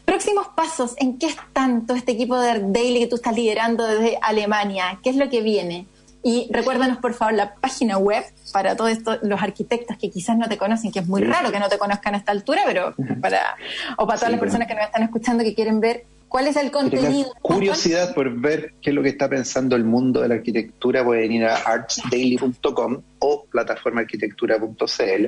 [0.04, 4.18] Próximos pasos, ¿en qué están todo este equipo de Daily que tú estás liderando desde
[4.22, 4.98] Alemania?
[5.02, 5.86] ¿Qué es lo que viene?
[6.28, 10.48] Y recuérdanos, por favor, la página web para todos estos, los arquitectos que quizás no
[10.48, 13.54] te conocen, que es muy raro que no te conozcan a esta altura, pero para,
[13.96, 16.56] o para todas Sí, las personas que nos están escuchando que quieren ver cuál es
[16.56, 17.32] el tengan contenido.
[17.42, 21.30] curiosidad por ver qué es lo que está pensando el mundo de la arquitectura, pueden
[21.30, 25.26] ir a artsdaily.com o plataformaarquitectura.cl.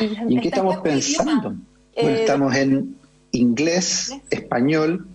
[0.00, 1.50] ¿Y en qué estamos pensando?
[1.50, 1.60] Bueno,
[1.94, 2.96] Eh, estamos en
[3.32, 5.06] inglés, español,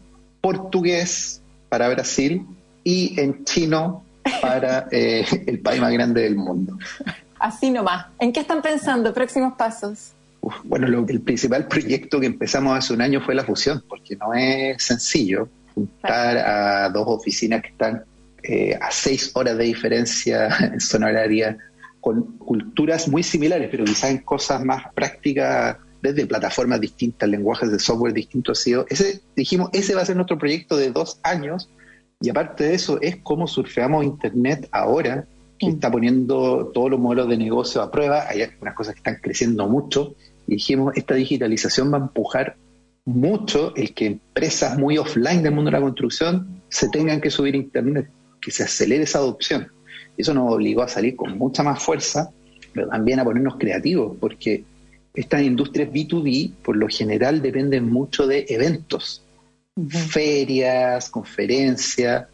[0.41, 2.45] portugués para Brasil
[2.83, 4.03] y en chino
[4.41, 6.77] para eh, el país más grande del mundo.
[7.39, 8.07] Así nomás.
[8.19, 9.13] ¿En qué están pensando?
[9.13, 10.11] Próximos pasos.
[10.41, 14.15] Uf, bueno, lo- el principal proyecto que empezamos hace un año fue la fusión, porque
[14.15, 18.03] no es sencillo juntar a dos oficinas que están
[18.43, 21.57] eh, a seis horas de diferencia en zona horaria,
[22.01, 27.79] con culturas muy similares, pero quizás en cosas más prácticas, desde plataformas distintas, lenguajes de
[27.79, 28.59] software distintos.
[28.59, 31.69] Ha sido, ese, dijimos, ese va a ser nuestro proyecto de dos años,
[32.19, 35.27] y aparte de eso, es cómo surfeamos Internet ahora,
[35.59, 38.27] que está poniendo todos los modelos de negocio a prueba.
[38.27, 40.15] Hay algunas cosas que están creciendo mucho.
[40.47, 42.55] Y dijimos, esta digitalización va a empujar
[43.05, 47.53] mucho el que empresas muy offline del mundo de la construcción se tengan que subir
[47.53, 48.09] a Internet,
[48.41, 49.71] que se acelere esa adopción.
[50.17, 52.31] Eso nos obligó a salir con mucha más fuerza,
[52.73, 54.63] pero también a ponernos creativos, porque
[55.13, 59.23] estas industrias B2B, por lo general, dependen mucho de eventos,
[59.89, 62.25] ferias, conferencias.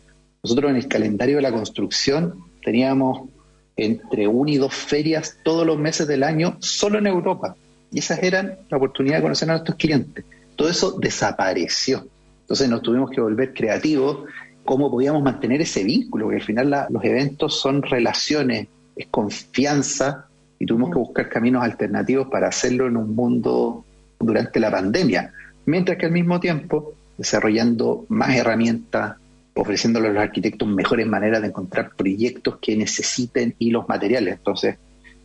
[0.44, 3.30] Nosotros en el calendario de la construcción teníamos
[3.76, 7.56] entre una y dos ferias todos los meses del año solo en Europa.
[7.92, 10.26] Y esas eran la oportunidad de conocer a nuestros clientes.
[10.56, 12.08] Todo eso desapareció.
[12.42, 14.26] Entonces nos tuvimos que volver creativos,
[14.64, 20.28] cómo podíamos mantener ese vínculo, porque al final la- los eventos son relaciones, es confianza,
[20.60, 23.84] y tuvimos que buscar caminos alternativos para hacerlo en un mundo
[24.20, 25.34] durante la pandemia,
[25.66, 29.16] mientras que al mismo tiempo desarrollando más herramientas,
[29.56, 34.36] ofreciéndole a los arquitectos mejores maneras de encontrar proyectos que necesiten y los materiales.
[34.38, 34.78] Entonces,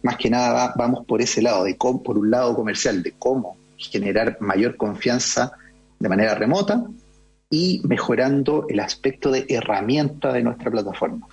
[0.03, 3.57] más que nada va- vamos por ese lado, de por un lado comercial, de cómo
[3.77, 5.53] generar mayor confianza
[5.99, 6.85] de manera remota
[7.51, 11.27] y mejorando el aspecto de herramienta de nuestra plataforma.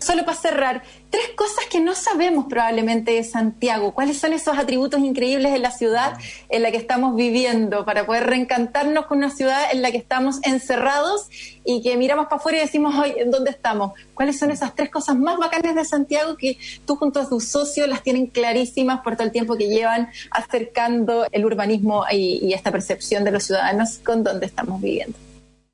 [0.00, 3.92] Solo para cerrar, tres cosas que no sabemos probablemente de Santiago.
[3.92, 6.16] ¿Cuáles son esos atributos increíbles de la ciudad
[6.48, 10.40] en la que estamos viviendo para poder reencantarnos con una ciudad en la que estamos
[10.42, 11.28] encerrados
[11.66, 13.92] y que miramos para afuera y decimos, hoy, ¿en dónde estamos?
[14.14, 17.86] ¿Cuáles son esas tres cosas más bacanas de Santiago que tú junto a tus socios
[17.86, 22.72] las tienen clarísimas por todo el tiempo que llevan acercando el urbanismo y, y esta
[22.72, 25.18] percepción de los ciudadanos con dónde estamos viviendo?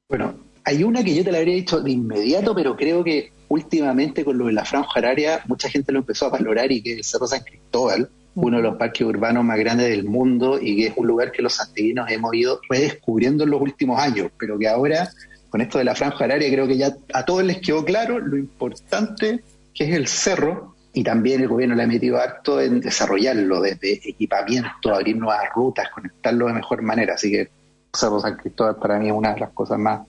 [0.09, 4.25] Bueno, hay una que yo te la habría dicho de inmediato, pero creo que últimamente
[4.25, 6.99] con lo de la franja horaria mucha gente lo empezó a valorar y que es
[6.99, 10.87] el Cerro San Cristóbal, uno de los parques urbanos más grandes del mundo y que
[10.89, 14.67] es un lugar que los santiaguinos hemos ido redescubriendo en los últimos años, pero que
[14.67, 15.09] ahora
[15.51, 18.37] con esto de la franja horaria creo que ya a todos les quedó claro lo
[18.37, 23.61] importante que es el cerro y también el gobierno le ha metido harto en desarrollarlo
[23.61, 27.51] desde equipamiento, abrir nuevas rutas, conectarlo de mejor manera, así que
[27.95, 30.01] Cerro San Cristóbal para mí es una de las cosas más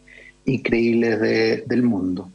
[0.48, 2.30] increíbles de- del mundo.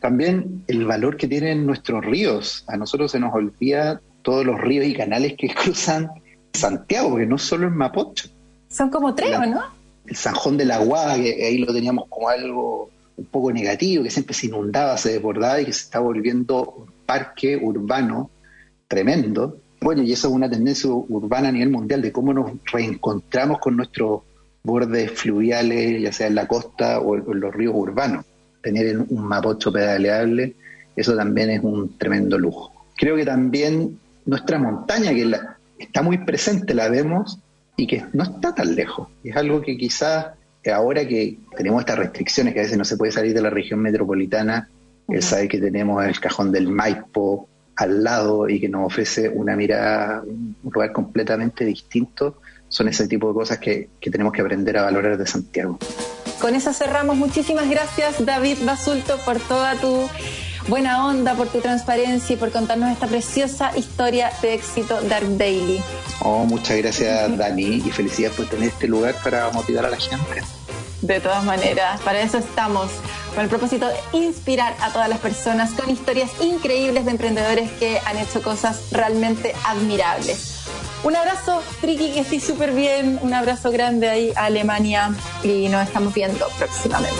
[0.00, 2.64] También el valor que tienen nuestros ríos.
[2.66, 6.10] A nosotros se nos olvida todos los ríos y canales que cruzan
[6.52, 8.28] Santiago, porque no solo es Mapocho.
[8.68, 9.62] Son como tres, ¿o no?
[10.06, 14.10] El Sanjón de la Guada, que ahí lo teníamos como algo un poco negativo, que
[14.10, 18.30] siempre se inundaba, se desbordaba y que se está volviendo un parque urbano
[18.88, 19.58] tremendo.
[19.80, 23.76] Bueno, y eso es una tendencia urbana a nivel mundial de cómo nos reencontramos con
[23.76, 24.22] nuestros
[24.64, 28.24] bordes fluviales, ya sea en la costa o en los ríos urbanos.
[28.62, 30.54] Tener un mapocho pedaleable,
[30.96, 32.72] eso también es un tremendo lujo.
[32.96, 37.38] Creo que también nuestra montaña, que la- está muy presente, la vemos
[37.76, 39.08] y que no está tan lejos.
[39.22, 40.28] Es algo que quizás
[40.72, 43.80] ahora que tenemos estas restricciones, que a veces no se puede salir de la región
[43.80, 44.70] metropolitana,
[45.08, 49.56] él sabe que tenemos el cajón del Maipo al lado y que nos ofrece una
[49.56, 52.38] mirada, un lugar completamente distinto
[52.74, 55.78] son ese tipo de cosas que, que tenemos que aprender a valorar de Santiago.
[56.40, 57.16] Con eso cerramos.
[57.16, 60.08] Muchísimas gracias, David Basulto, por toda tu
[60.66, 65.80] buena onda, por tu transparencia y por contarnos esta preciosa historia de éxito Dark Daily.
[66.18, 70.42] Oh, muchas gracias, Dani, y felicidades por tener este lugar para motivar a la gente.
[71.00, 72.90] De todas maneras, para eso estamos,
[73.36, 78.00] con el propósito de inspirar a todas las personas con historias increíbles de emprendedores que
[78.04, 80.53] han hecho cosas realmente admirables.
[81.04, 83.18] Un abrazo, Triki, que estés súper bien.
[83.22, 87.14] Un abrazo grande ahí a Alemania y nos estamos viendo próximamente.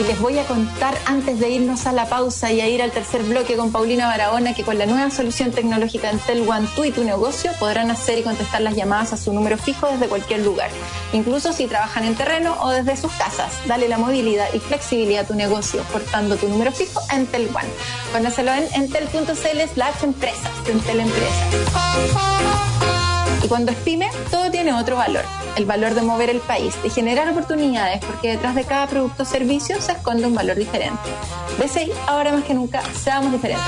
[0.00, 2.90] Y les voy a contar antes de irnos a la pausa y a ir al
[2.90, 6.90] tercer bloque con Paulina Barahona que con la nueva solución tecnológica Entel One tú y
[6.90, 10.70] tu negocio podrán hacer y contestar las llamadas a su número fijo desde cualquier lugar,
[11.12, 13.52] incluso si trabajan en terreno o desde sus casas.
[13.66, 17.68] Dale la movilidad y flexibilidad a tu negocio portando tu número fijo a Entel One.
[18.10, 22.99] Conócelo en entel.cl slash empresas, Entel Empresas.
[23.42, 25.24] Y cuando es pyme, todo tiene otro valor.
[25.56, 29.26] El valor de mover el país, de generar oportunidades, porque detrás de cada producto o
[29.26, 31.10] servicio se esconde un valor diferente.
[31.58, 33.64] BCI, ahora más que nunca, seamos diferentes.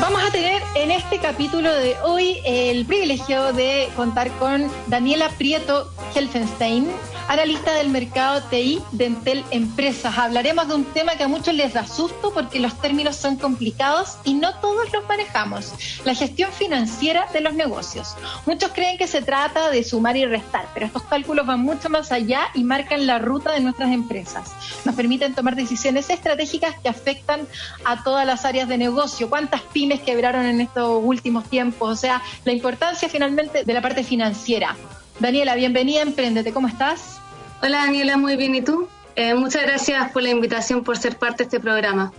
[0.00, 5.90] Vamos a tener en este capítulo de hoy el privilegio de contar con Daniela Prieto
[6.14, 6.88] Helfenstein,
[7.28, 10.16] analista del mercado TI de Entel Empresas.
[10.18, 14.16] Hablaremos de un tema que a muchos les da susto porque los términos son complicados
[14.24, 15.72] y no todos los manejamos.
[16.04, 18.16] La gestión financiera de los negocios.
[18.46, 22.12] Muchos creen que se trata de sumar y restar, pero estos cálculos van mucho más
[22.12, 24.50] allá y marcan la ruta de nuestras empresas.
[24.84, 27.46] Nos permiten tomar decisiones estratégicas que afectan
[27.84, 29.28] a todas las áreas de negocio.
[29.28, 31.90] ¿Cuántas pymes quebraron en estos últimos tiempos?
[31.90, 34.76] O sea, la importancia finalmente de la parte financiera.
[35.20, 37.20] Daniela, bienvenida a Emprendete, ¿cómo estás?
[37.62, 38.54] Hola Daniela, muy bien.
[38.54, 38.88] ¿Y tú?
[39.14, 42.12] Eh, muchas gracias por la invitación, por ser parte de este programa.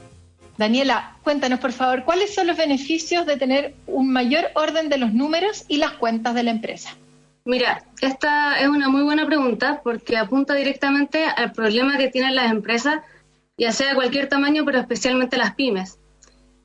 [0.58, 5.14] Daniela, cuéntanos por favor, ¿cuáles son los beneficios de tener un mayor orden de los
[5.14, 6.96] números y las cuentas de la empresa?
[7.46, 12.52] Mira, esta es una muy buena pregunta porque apunta directamente al problema que tienen las
[12.52, 13.02] empresas,
[13.58, 15.98] ya sea de cualquier tamaño, pero especialmente las pymes.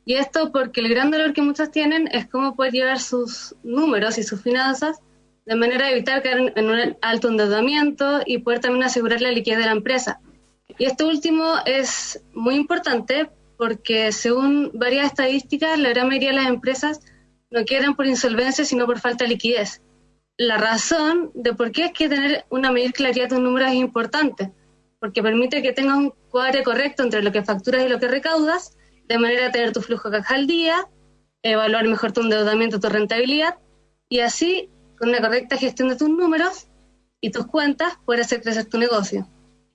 [0.04, 4.18] Y esto porque el gran dolor que muchas tienen es cómo poder llevar sus números
[4.18, 5.00] y sus finanzas
[5.49, 9.59] de manera a evitar caer en un alto endeudamiento y poder también asegurar la liquidez
[9.59, 10.20] de la empresa.
[10.76, 16.49] Y esto último es muy importante porque según varias estadísticas, la gran mayoría de las
[16.49, 17.01] empresas
[17.51, 19.80] no quiebran por insolvencia, sino por falta de liquidez.
[20.36, 23.74] La razón de por qué es que tener una mayor claridad de un número es
[23.74, 24.53] importante,
[25.01, 28.76] porque permite que tengas un cuadro correcto entre lo que facturas y lo que recaudas,
[29.09, 30.86] de manera a tener tu flujo de caja al día,
[31.42, 33.55] evaluar mejor tu endeudamiento, tu rentabilidad,
[34.11, 34.68] y así
[34.99, 36.66] con una correcta gestión de tus números
[37.20, 39.28] y tus cuentas, poder hacer crecer tu negocio.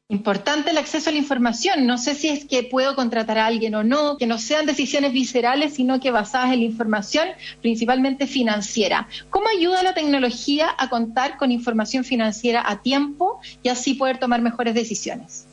[0.09, 1.88] Importante el acceso a la información.
[1.88, 5.13] No sé si es que puedo contratar a alguien o no, que no sean decisiones
[5.13, 7.30] viscerales, sino que basadas en la información,
[7.61, 9.07] principalmente financiera.
[9.30, 14.41] ¿Cómo ayuda la tecnología a contar con información financiera a tiempo y así poder tomar
[14.41, 15.47] mejores decisiones?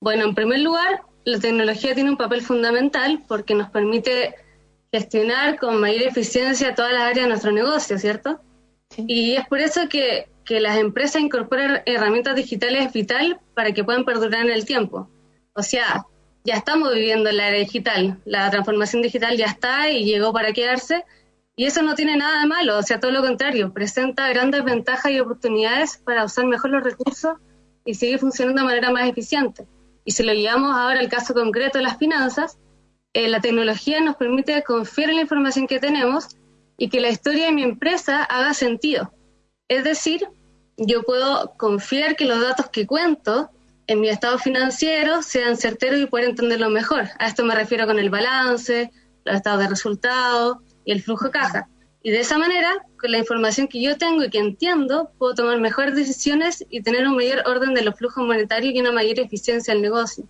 [0.00, 4.34] Bueno, en primer lugar, la tecnología tiene un papel fundamental porque nos permite
[4.92, 8.40] gestionar con mayor eficiencia todas las áreas de nuestro negocio, ¿cierto?
[8.96, 14.04] Y es por eso que, que las empresas incorporan herramientas digitales vital para que puedan
[14.04, 15.08] perdurar en el tiempo.
[15.54, 16.06] O sea,
[16.44, 21.04] ya estamos viviendo la era digital, la transformación digital ya está y llegó para quedarse,
[21.56, 25.12] y eso no tiene nada de malo, o sea, todo lo contrario, presenta grandes ventajas
[25.12, 27.36] y oportunidades para usar mejor los recursos
[27.84, 29.66] y seguir funcionando de manera más eficiente.
[30.04, 32.58] Y si lo llevamos ahora al caso concreto de las finanzas,
[33.12, 36.36] eh, la tecnología nos permite confiar en la información que tenemos
[36.80, 39.12] y que la historia de mi empresa haga sentido.
[39.68, 40.26] Es decir,
[40.78, 43.50] yo puedo confiar que los datos que cuento
[43.86, 47.10] en mi estado financiero sean certeros y poder entenderlo mejor.
[47.18, 48.90] A esto me refiero con el balance,
[49.26, 50.56] los estados de resultados
[50.86, 51.68] y el flujo de caja.
[52.02, 55.60] Y de esa manera, con la información que yo tengo y que entiendo, puedo tomar
[55.60, 59.74] mejores decisiones y tener un mayor orden de los flujos monetarios y una mayor eficiencia
[59.74, 60.24] al negocio.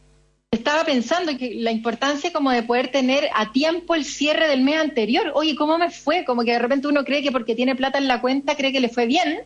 [0.52, 4.80] Estaba pensando que la importancia como de poder tener a tiempo el cierre del mes
[4.80, 5.30] anterior.
[5.36, 6.24] Oye, ¿cómo me fue?
[6.24, 8.80] Como que de repente uno cree que porque tiene plata en la cuenta cree que
[8.80, 9.44] le fue bien,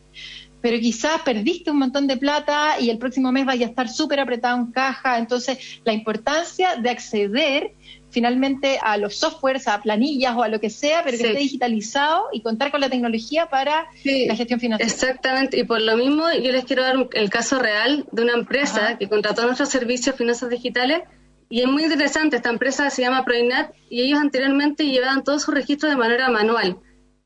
[0.63, 4.19] pero quizás perdiste un montón de plata y el próximo mes vaya a estar súper
[4.19, 5.19] apretado en caja.
[5.19, 7.75] Entonces, la importancia de acceder
[8.15, 11.29] finalmente a los softwares, a planillas o a lo que sea, pero que Sí.
[11.29, 14.91] esté digitalizado y contar con la tecnología para la gestión financiera.
[14.91, 18.97] Exactamente, y por lo mismo yo les quiero dar el caso real de una empresa
[18.99, 21.03] que contrató nuestros servicios de finanzas digitales
[21.51, 25.53] y es muy interesante, esta empresa se llama Proinat y ellos anteriormente llevaban todos sus
[25.55, 26.79] registros de manera manual.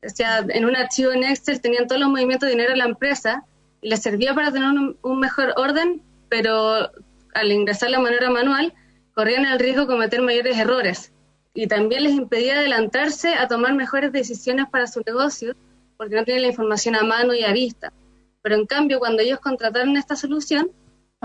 [0.05, 2.85] O sea, en un archivo en Excel tenían todos los movimientos de dinero de la
[2.85, 3.43] empresa
[3.81, 6.89] y les servía para tener un, un mejor orden, pero
[7.33, 8.73] al ingresar de manera manual
[9.19, 11.11] corrían el riesgo de cometer mayores errores.
[11.53, 15.57] y también les impedía adelantarse a tomar mejores decisiones para su negocio
[15.97, 17.91] porque no tienen la información a mano y a vista.
[18.41, 20.71] Pero en cambio, cuando ellos contrataron esta solución,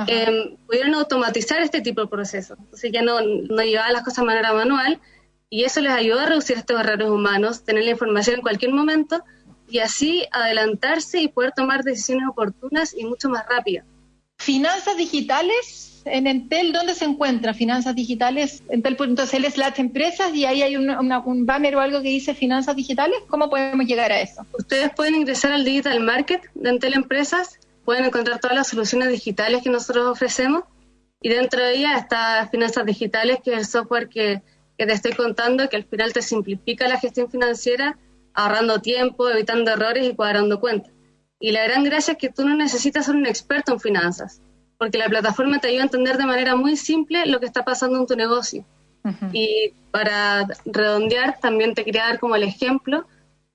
[0.09, 2.59] eh, pudieron automatizar este tipo de procesos.
[2.59, 5.01] Entonces ya no, no llevaban las cosas de manera manual
[5.49, 9.23] y eso les ayudó a reducir estos errores humanos, tener la información en cualquier momento
[9.69, 13.87] y así adelantarse y poder tomar decisiones oportunas y mucho más rápidas.
[14.39, 17.55] Finanzas digitales en Entel, ¿dónde se encuentra?
[17.55, 22.77] Finanzas digitales, entel.cl slash empresas y ahí hay un banner o algo que dice finanzas
[22.77, 23.19] digitales.
[23.29, 24.47] ¿Cómo podemos llegar a eso?
[24.59, 29.63] Ustedes pueden ingresar al Digital Market de Entel Empresas, pueden encontrar todas las soluciones digitales
[29.63, 30.65] que nosotros ofrecemos
[31.21, 34.43] y dentro de ellas está Finanzas Digitales, que es el software que,
[34.77, 37.99] que te estoy contando, que al final te simplifica la gestión financiera,
[38.35, 40.93] ahorrando tiempo, evitando errores y cuadrando cuentas.
[41.41, 44.43] Y la gran gracia es que tú no necesitas ser un experto en finanzas,
[44.79, 47.99] porque la plataforma te ayuda a entender de manera muy simple lo que está pasando
[47.99, 48.65] en tu negocio.
[49.33, 53.07] Y para redondear, también te quería dar como el ejemplo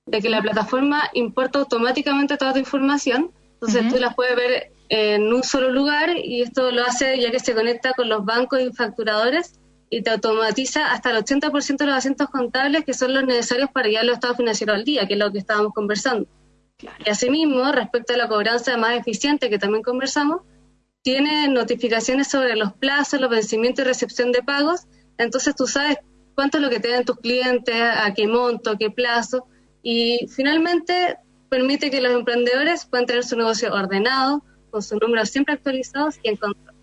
[0.06, 5.32] de que la plataforma importa automáticamente toda tu información, entonces tú la puedes ver en
[5.32, 8.72] un solo lugar y esto lo hace ya que se conecta con los bancos y
[8.72, 13.70] facturadores y te automatiza hasta el 80% de los asientos contables que son los necesarios
[13.72, 16.28] para llevar los estados financieros al día, que es lo que estábamos conversando.
[17.04, 20.42] Y asimismo, respecto a la cobranza más eficiente que también conversamos,
[21.02, 24.82] tiene notificaciones sobre los plazos, los vencimientos y recepción de pagos.
[25.18, 25.98] Entonces tú sabes
[26.34, 29.46] cuánto es lo que te dan tus clientes, a qué monto, a qué plazo.
[29.82, 31.16] Y finalmente
[31.48, 36.28] permite que los emprendedores puedan tener su negocio ordenado, con sus números siempre actualizados y
[36.28, 36.74] en control.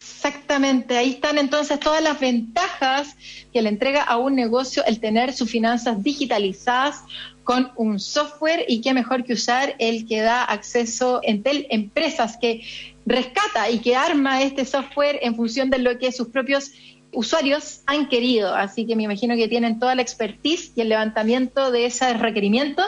[0.00, 3.16] Exactamente, ahí están entonces todas las ventajas
[3.52, 7.02] que le entrega a un negocio el tener sus finanzas digitalizadas
[7.44, 12.62] con un software y qué mejor que usar el que da acceso Entel Empresas, que
[13.06, 16.72] rescata y que arma este software en función de lo que sus propios
[17.12, 18.54] usuarios han querido.
[18.54, 22.86] Así que me imagino que tienen toda la expertise y el levantamiento de esos requerimientos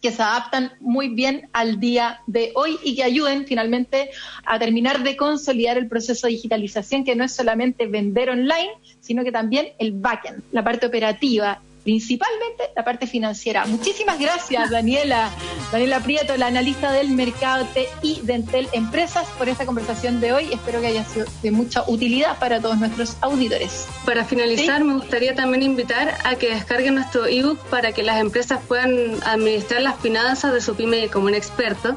[0.00, 4.10] que se adaptan muy bien al día de hoy y que ayuden finalmente
[4.44, 9.24] a terminar de consolidar el proceso de digitalización, que no es solamente vender online, sino
[9.24, 13.64] que también el backend, la parte operativa, principalmente la parte financiera.
[13.64, 15.30] Muchísimas gracias, Daniela,
[15.72, 20.52] Daniela Prieto, la analista del mercado TI de Entel Empresas, por esta conversación de hoy.
[20.52, 23.86] Espero que haya sido de mucha utilidad para todos nuestros auditores.
[24.04, 28.60] Para finalizar, me gustaría también invitar a que descarguen nuestro ebook para que las empresas
[28.68, 31.96] puedan administrar las finanzas de su pyme como un experto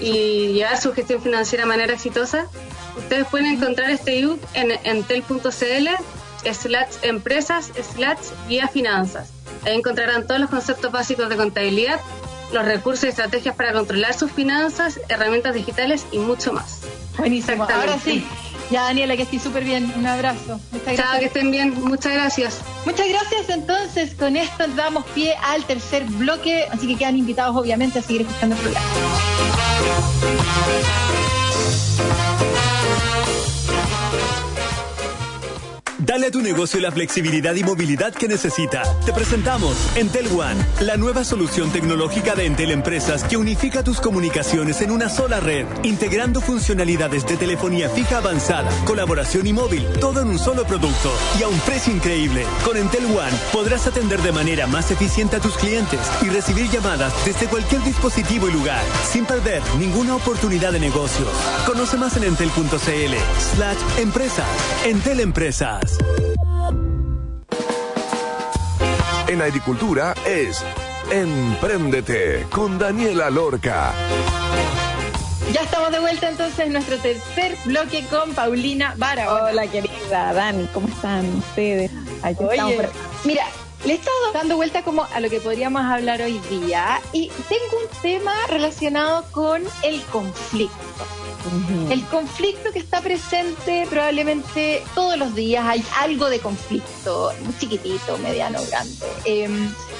[0.00, 2.48] y llevar su gestión financiera de manera exitosa.
[2.96, 5.88] Ustedes pueden encontrar este ebook en entel.cl
[6.52, 8.18] slash empresas slash
[8.48, 9.30] guía finanzas.
[9.64, 12.00] Ahí encontrarán todos los conceptos básicos de contabilidad,
[12.52, 16.80] los recursos y estrategias para controlar sus finanzas, herramientas digitales y mucho más.
[17.16, 17.64] Buenísimo.
[17.64, 18.24] Ahora sí.
[18.70, 19.92] Ya, Daniela, que estés súper bien.
[19.96, 20.60] Un abrazo.
[20.70, 21.06] Muchas gracias.
[21.06, 21.74] Chao, que estén bien.
[21.84, 22.60] Muchas gracias.
[22.84, 23.48] Muchas gracias.
[23.48, 28.22] Entonces, con esto damos pie al tercer bloque, así que quedan invitados, obviamente, a seguir
[28.22, 28.86] escuchando el programa.
[36.08, 38.82] Dale a tu negocio la flexibilidad y movilidad que necesita.
[39.04, 44.80] Te presentamos Entel One, la nueva solución tecnológica de Entel Empresas que unifica tus comunicaciones
[44.80, 50.28] en una sola red, integrando funcionalidades de telefonía fija avanzada, colaboración y móvil, todo en
[50.28, 52.46] un solo producto y a un precio increíble.
[52.64, 57.12] Con Entel One podrás atender de manera más eficiente a tus clientes y recibir llamadas
[57.26, 58.82] desde cualquier dispositivo y lugar,
[59.12, 61.28] sin perder ninguna oportunidad de negocios.
[61.66, 63.14] Conoce más en entel.cl
[63.54, 64.46] slash empresas.
[64.86, 65.97] Entel Empresas.
[69.28, 70.64] En agricultura es
[71.10, 73.92] Empréndete con Daniela Lorca.
[75.52, 79.44] Ya estamos de vuelta entonces en nuestro tercer bloque con Paulina Vara.
[79.44, 81.90] Hola querida Dani, ¿cómo están ustedes?
[82.22, 82.90] Aquí estamos Oye, por-
[83.24, 83.44] mira,
[83.86, 87.82] le he estado dando vuelta como a lo que podríamos hablar hoy día y tengo
[87.82, 90.76] un tema relacionado con el conflicto.
[91.90, 98.58] El conflicto que está presente probablemente todos los días, hay algo de conflicto, chiquitito, mediano,
[98.68, 98.94] grande.
[99.24, 99.48] Eh,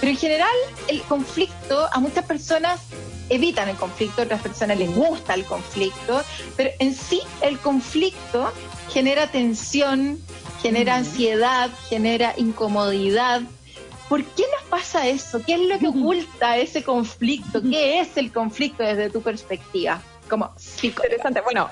[0.01, 0.57] pero en general
[0.89, 2.81] el conflicto a muchas personas
[3.29, 6.23] evitan el conflicto, a otras personas les gusta el conflicto,
[6.57, 8.53] pero en sí el conflicto
[8.91, 10.19] genera tensión,
[10.63, 13.43] genera ansiedad, genera incomodidad.
[14.09, 15.43] ¿Por qué nos pasa eso?
[15.45, 17.61] ¿Qué es lo que oculta ese conflicto?
[17.63, 20.03] ¿Qué es el conflicto desde tu perspectiva?
[20.29, 20.51] Como.
[20.83, 21.41] Interesante.
[21.41, 21.69] Bueno,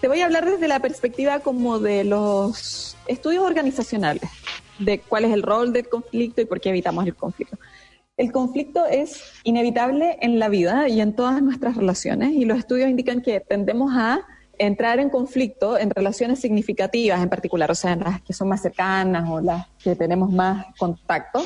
[0.00, 4.30] te voy a hablar desde la perspectiva como de los estudios organizacionales,
[4.78, 7.58] de cuál es el rol del conflicto y por qué evitamos el conflicto.
[8.16, 12.90] El conflicto es inevitable en la vida y en todas nuestras relaciones y los estudios
[12.90, 14.20] indican que tendemos a
[14.58, 18.60] entrar en conflicto en relaciones significativas en particular, o sea, en las que son más
[18.60, 21.42] cercanas o las que tenemos más contacto.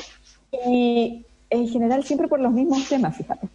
[0.65, 3.47] Y en general siempre por los mismos temas, fíjate.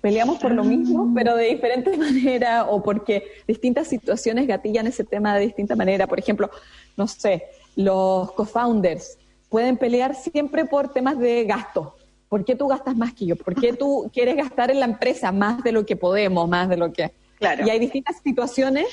[0.00, 5.34] Peleamos por lo mismo, pero de diferente manera o porque distintas situaciones gatillan ese tema
[5.34, 6.06] de distinta manera.
[6.06, 6.50] Por ejemplo,
[6.96, 7.44] no sé,
[7.74, 9.18] los co-founders
[9.48, 11.96] pueden pelear siempre por temas de gasto.
[12.28, 13.36] ¿Por qué tú gastas más que yo?
[13.36, 16.76] ¿Por qué tú quieres gastar en la empresa más de lo que podemos, más de
[16.76, 17.12] lo que...
[17.38, 17.66] Claro.
[17.66, 18.86] Y hay distintas situaciones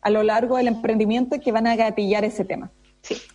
[0.00, 2.70] a lo largo del emprendimiento que van a gatillar ese tema.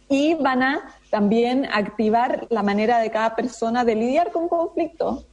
[0.10, 5.28] Y van a también activar la manera de cada persona de lidiar con conflictos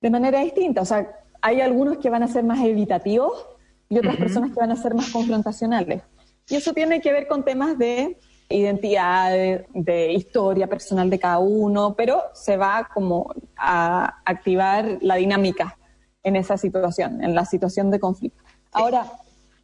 [0.00, 0.82] de manera distinta.
[0.82, 1.10] O sea,
[1.40, 3.46] hay algunos que van a ser más evitativos
[3.88, 6.02] y otras personas que van a ser más confrontacionales.
[6.48, 8.18] Y eso tiene que ver con temas de
[8.48, 15.16] identidad, de, de historia personal de cada uno, pero se va como a activar la
[15.16, 15.76] dinámica
[16.22, 18.42] en esa situación, en la situación de conflicto.
[18.72, 19.10] Ahora,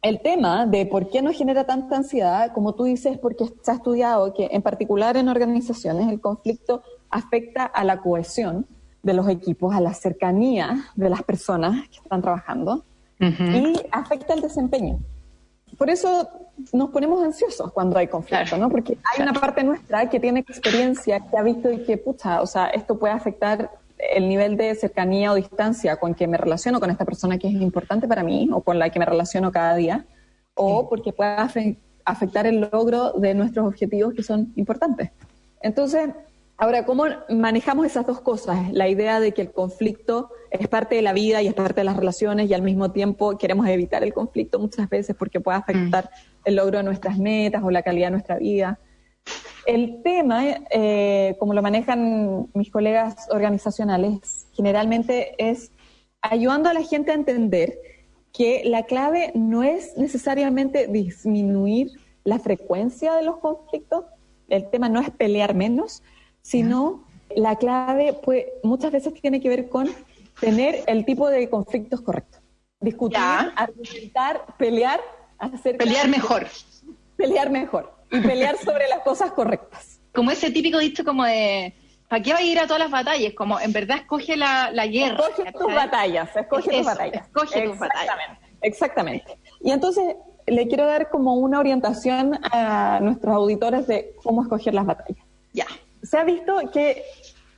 [0.01, 3.75] el tema de por qué nos genera tanta ansiedad, como tú dices, porque se ha
[3.75, 8.65] estudiado que en particular en organizaciones el conflicto afecta a la cohesión
[9.03, 12.83] de los equipos, a la cercanía de las personas que están trabajando
[13.19, 14.99] y afecta el desempeño.
[15.77, 16.27] Por eso
[16.73, 18.69] nos ponemos ansiosos cuando hay conflicto, ¿no?
[18.69, 22.47] Porque hay una parte nuestra que tiene experiencia, que ha visto y que, pucha, o
[22.47, 23.69] sea, esto puede afectar
[24.13, 27.53] el nivel de cercanía o distancia con que me relaciono con esta persona que es
[27.53, 30.05] importante para mí o con la que me relaciono cada día,
[30.55, 35.11] o porque puede afe- afectar el logro de nuestros objetivos que son importantes.
[35.61, 36.09] Entonces,
[36.57, 38.71] ahora, ¿cómo manejamos esas dos cosas?
[38.73, 41.85] La idea de que el conflicto es parte de la vida y es parte de
[41.85, 46.09] las relaciones y al mismo tiempo queremos evitar el conflicto muchas veces porque puede afectar
[46.43, 48.79] el logro de nuestras metas o la calidad de nuestra vida.
[49.65, 55.71] El tema, eh, como lo manejan mis colegas organizacionales, generalmente es
[56.21, 57.77] ayudando a la gente a entender
[58.33, 61.91] que la clave no es necesariamente disminuir
[62.23, 64.05] la frecuencia de los conflictos,
[64.47, 66.01] el tema no es pelear menos,
[66.41, 67.03] sino
[67.35, 69.89] la clave pues, muchas veces tiene que ver con
[70.39, 72.39] tener el tipo de conflictos correcto.
[72.79, 73.19] Discutir,
[73.55, 74.99] argumentar, pelear,
[75.37, 76.47] hacer Pelear mejor.
[77.15, 79.99] Pelear mejor y pelear sobre las cosas correctas.
[80.13, 81.73] Como ese típico dicho como de,
[82.09, 83.33] ¿para qué va a ir a todas las batallas?
[83.33, 85.23] Como en verdad escoge la, la guerra.
[85.29, 85.75] Escoge tus ¿cachai?
[85.75, 87.27] batallas, escoge tus Eso, batallas.
[87.27, 88.15] Escoge tus batallas.
[88.15, 89.37] Exactamente, Exactamente.
[89.61, 90.15] Y entonces
[90.47, 95.25] le quiero dar como una orientación a nuestros auditores de cómo escoger las batallas.
[95.53, 95.65] Ya.
[96.03, 97.03] Se ha visto que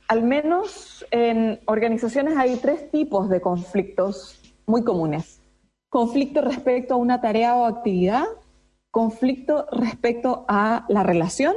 [0.08, 5.40] al menos en organizaciones hay tres tipos de conflictos muy comunes.
[5.88, 8.24] Conflicto respecto a una tarea o actividad,
[8.94, 11.56] conflicto respecto a la relación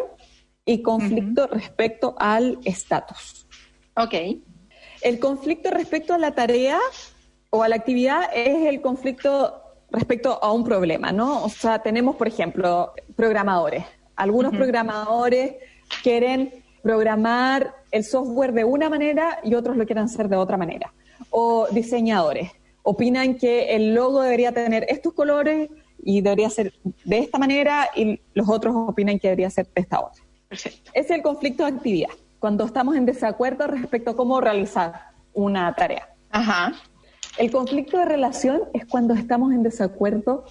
[0.65, 3.47] y conflicto respecto al estatus.
[3.95, 4.15] Ok.
[5.03, 6.79] El conflicto respecto a la tarea
[7.51, 9.61] o a la actividad es el conflicto
[9.91, 11.43] respecto a un problema, ¿no?
[11.43, 13.85] O sea, tenemos, por ejemplo, programadores.
[14.15, 15.57] Algunos programadores
[16.01, 20.91] quieren programar el software de una manera y otros lo quieren hacer de otra manera.
[21.29, 22.49] O diseñadores
[22.81, 25.69] opinan que el logo debería tener estos colores
[26.07, 29.99] y debería ser de esta manera y los otros opinan que debería ser de esta
[29.99, 30.23] otra.
[30.47, 30.89] Perfecto.
[30.93, 34.93] Es el conflicto de actividad, cuando estamos en desacuerdo respecto a cómo realizar
[35.33, 36.07] una tarea.
[36.31, 36.71] Ajá.
[37.37, 40.45] El conflicto de relación es cuando estamos en desacuerdo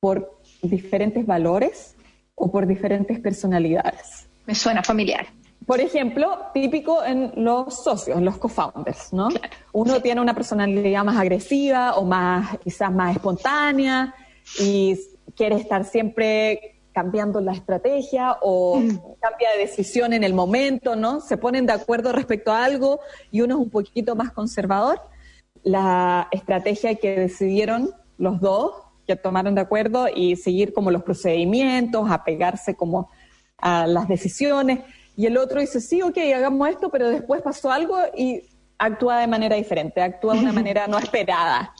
[0.00, 1.96] por diferentes valores
[2.34, 4.28] o por diferentes personalidades.
[4.44, 5.28] Me suena familiar.
[5.66, 9.28] Por ejemplo, típico en los socios, los co-founders, ¿no?
[9.72, 14.14] Uno tiene una personalidad más agresiva o más, quizás más espontánea
[14.58, 14.98] y
[15.36, 18.80] quiere estar siempre cambiando la estrategia o
[19.20, 21.20] cambia de decisión en el momento, ¿no?
[21.20, 25.00] Se ponen de acuerdo respecto a algo y uno es un poquito más conservador.
[25.62, 28.72] La estrategia que decidieron los dos,
[29.06, 33.08] que tomaron de acuerdo y seguir como los procedimientos, apegarse como
[33.58, 34.80] a las decisiones.
[35.16, 38.42] Y el otro dice, sí, ok, hagamos esto, pero después pasó algo y
[38.78, 41.74] actúa de manera diferente, actúa de una manera no esperada.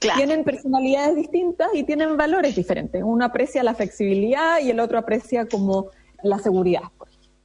[0.00, 3.02] Tienen personalidades distintas y tienen valores diferentes.
[3.04, 5.90] Uno aprecia la flexibilidad y el otro aprecia como
[6.22, 6.82] la seguridad.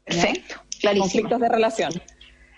[0.05, 1.03] clarísimo.
[1.03, 1.91] Conflictos de relación.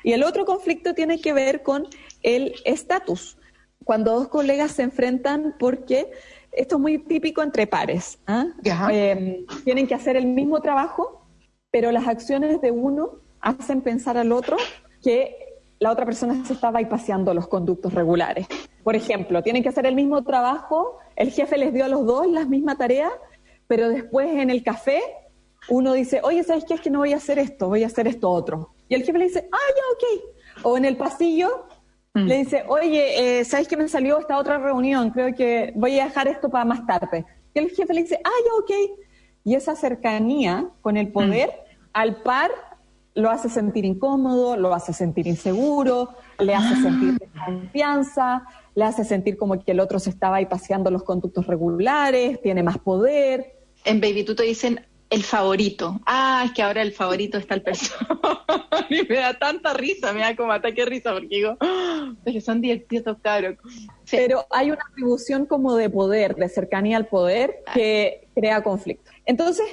[0.04, 1.88] Y el otro conflicto tiene que ver con
[2.22, 3.38] el estatus.
[3.84, 6.12] Cuando dos colegas se enfrentan porque
[6.52, 8.20] esto es muy típico entre pares.
[8.28, 8.48] ¿ah?
[8.92, 11.28] Eh, tienen que hacer el mismo trabajo,
[11.72, 14.58] pero las acciones de uno hacen pensar al otro
[15.04, 15.45] que
[15.80, 18.48] la otra persona se está bypaseando los conductos regulares.
[18.84, 22.28] Por ejemplo, tienen que hacer el mismo trabajo, el jefe les dio a los dos
[22.28, 23.12] la misma tarea,
[23.68, 25.02] pero después en el café
[25.70, 26.76] uno dice, oye, ¿sabes qué?
[26.76, 28.76] Es que no voy a hacer esto, voy a hacer esto otro.
[28.88, 30.64] Y el jefe le dice, ah, ya, ok.
[30.64, 31.66] O en el pasillo
[32.16, 32.28] Mm.
[32.28, 35.10] le dice, oye, eh, ¿sabes que me salió esta otra reunión?
[35.10, 37.26] Creo que voy a dejar esto para más tarde.
[37.54, 39.00] que el jefe le dice, ah, ya, ok.
[39.46, 41.52] Y esa cercanía con el poder,
[41.94, 42.52] al par,
[43.16, 48.46] lo hace sentir incómodo, lo hace sentir inseguro, le hace sentir desconfianza,
[48.76, 52.62] le hace sentir como que el otro se estaba ahí paseando los conductos regulares, tiene
[52.62, 53.56] más poder.
[53.86, 56.02] En Baby Tuto dicen el favorito.
[56.06, 58.06] Ah, es que ahora el favorito está el personaje.
[58.90, 62.34] y me da tanta risa, me da como ataque de risa, porque digo, "Ah, es
[62.34, 63.56] que son divertidos caros.
[64.12, 69.10] Pero hay una atribución como de poder, de cercanía al poder, que crea conflicto.
[69.26, 69.66] Entonces,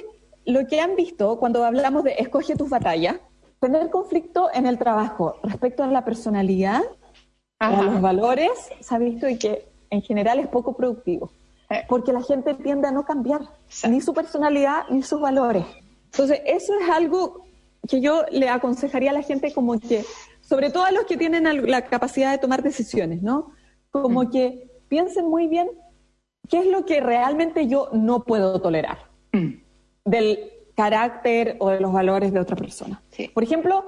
[0.45, 3.17] lo que han visto cuando hablamos de escoge tus batallas,
[3.63, 8.51] tener conflicto en el trabajo respecto a la personalidad o a los valores,
[8.81, 11.31] se ha visto y que en general es poco productivo.
[11.87, 13.39] Porque la gente tiende a no cambiar
[13.89, 15.63] ni su personalidad ni sus valores.
[16.11, 17.45] Entonces, eso es algo
[17.87, 20.03] que yo le aconsejaría a la gente como que,
[20.41, 23.51] sobre todo a los que tienen la capacidad de tomar decisiones, ¿no?
[23.91, 25.69] Como que piensen muy bien
[26.49, 29.09] qué es lo que realmente yo no puedo tolerar
[30.03, 33.01] del carácter o de los valores de otra persona.
[33.33, 33.85] Por ejemplo,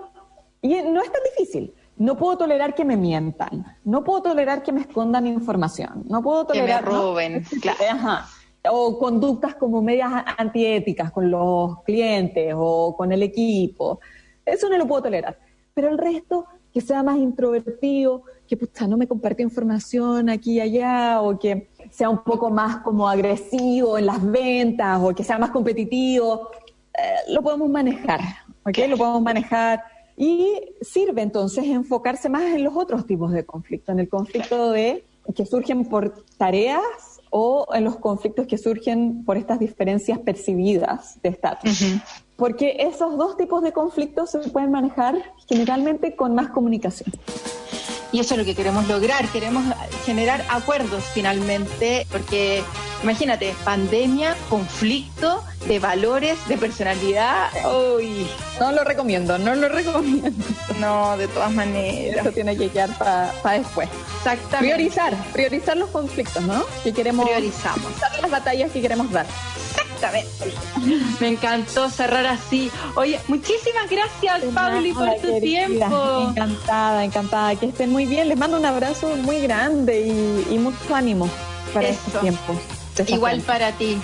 [0.62, 1.74] y no es tan difícil.
[1.98, 3.78] No puedo tolerar que me mientan.
[3.86, 6.04] No puedo tolerar que me escondan información.
[6.10, 6.92] No puedo Que me tolerar ¿no?
[6.92, 7.80] roben, claro.
[7.90, 8.26] Ajá.
[8.70, 14.00] O conductas como medias antiéticas con los clientes o con el equipo.
[14.46, 15.38] Eso no lo puedo tolerar.
[15.74, 20.62] Pero el resto, que sea más introvertido, que puta, no me compartió información aquí y
[20.62, 25.38] allá, o que sea un poco más como agresivo en las ventas, o que sea
[25.38, 26.50] más competitivo,
[26.98, 28.22] eh, lo podemos manejar,
[28.66, 28.78] ¿ok?
[28.90, 29.84] Lo podemos manejar.
[30.18, 35.04] Y sirve entonces enfocarse más en los otros tipos de conflicto, en el conflicto de
[35.36, 36.82] que surgen por tareas
[37.30, 41.84] o en los conflictos que surgen por estas diferencias percibidas de estatus.
[42.38, 45.16] Porque esos dos tipos de conflictos se pueden manejar
[45.48, 47.12] generalmente con más comunicación.
[48.16, 49.66] Y eso es lo que queremos lograr, queremos
[50.06, 52.64] generar acuerdos finalmente, porque
[53.04, 57.50] imagínate, pandemia, conflicto de valores, de personalidad.
[57.98, 58.26] Uy.
[58.58, 60.32] No lo recomiendo, no lo recomiendo.
[60.80, 62.26] No, de todas maneras.
[62.26, 63.90] Eso tiene que quedar para después.
[64.20, 64.60] Exactamente.
[64.60, 66.64] Priorizar, priorizar los conflictos, ¿no?
[66.86, 67.80] Que queremos Priorizamos.
[67.80, 69.26] priorizar las batallas que queremos dar.
[70.14, 71.16] Exactamente.
[71.20, 72.70] Me encantó cerrar así.
[72.96, 75.66] Oye, muchísimas gracias, Pauli, por tu querida.
[75.68, 76.28] tiempo.
[76.30, 77.56] Encantada, encantada.
[77.56, 78.28] Que estén muy bien.
[78.30, 81.30] Les mando un abrazo muy grande y, y mucho ánimo
[81.74, 82.00] para Eso.
[82.08, 82.58] estos tiempos.
[83.08, 83.98] Igual para ti.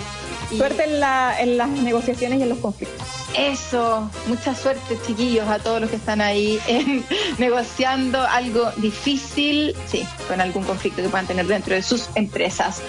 [0.50, 3.06] Y Suerte en, la- en las negociaciones y en los conflictos.
[3.34, 6.60] Eso, mucha suerte chiquillos a todos los que están ahí
[7.38, 12.82] negociando algo difícil, sí, con algún conflicto que puedan tener dentro de sus empresas.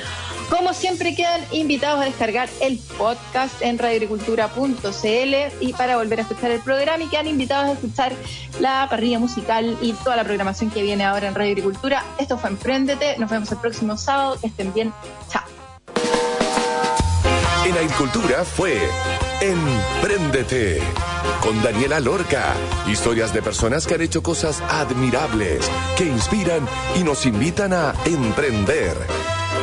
[0.50, 6.52] Como siempre quedan invitados a descargar el podcast en radioagricultura.cl y para volver a escuchar
[6.52, 8.14] el programa y quedan invitados a escuchar
[8.60, 12.04] la parrilla musical y toda la programación que viene ahora en Radio Agricultura.
[12.20, 14.94] Esto fue Emprendete, nos vemos el próximo sábado, que estén bien,
[15.30, 15.44] chao.
[17.66, 18.78] En Agricultura fue
[19.42, 20.82] Emprendete
[21.42, 22.54] con Daniela Lorca.
[22.88, 28.96] Historias de personas que han hecho cosas admirables, que inspiran y nos invitan a emprender.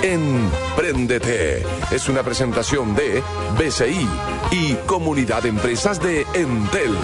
[0.03, 3.23] Emprendete es una presentación de
[3.59, 4.09] BCI
[4.51, 6.97] y Comunidad de Empresas de Entel.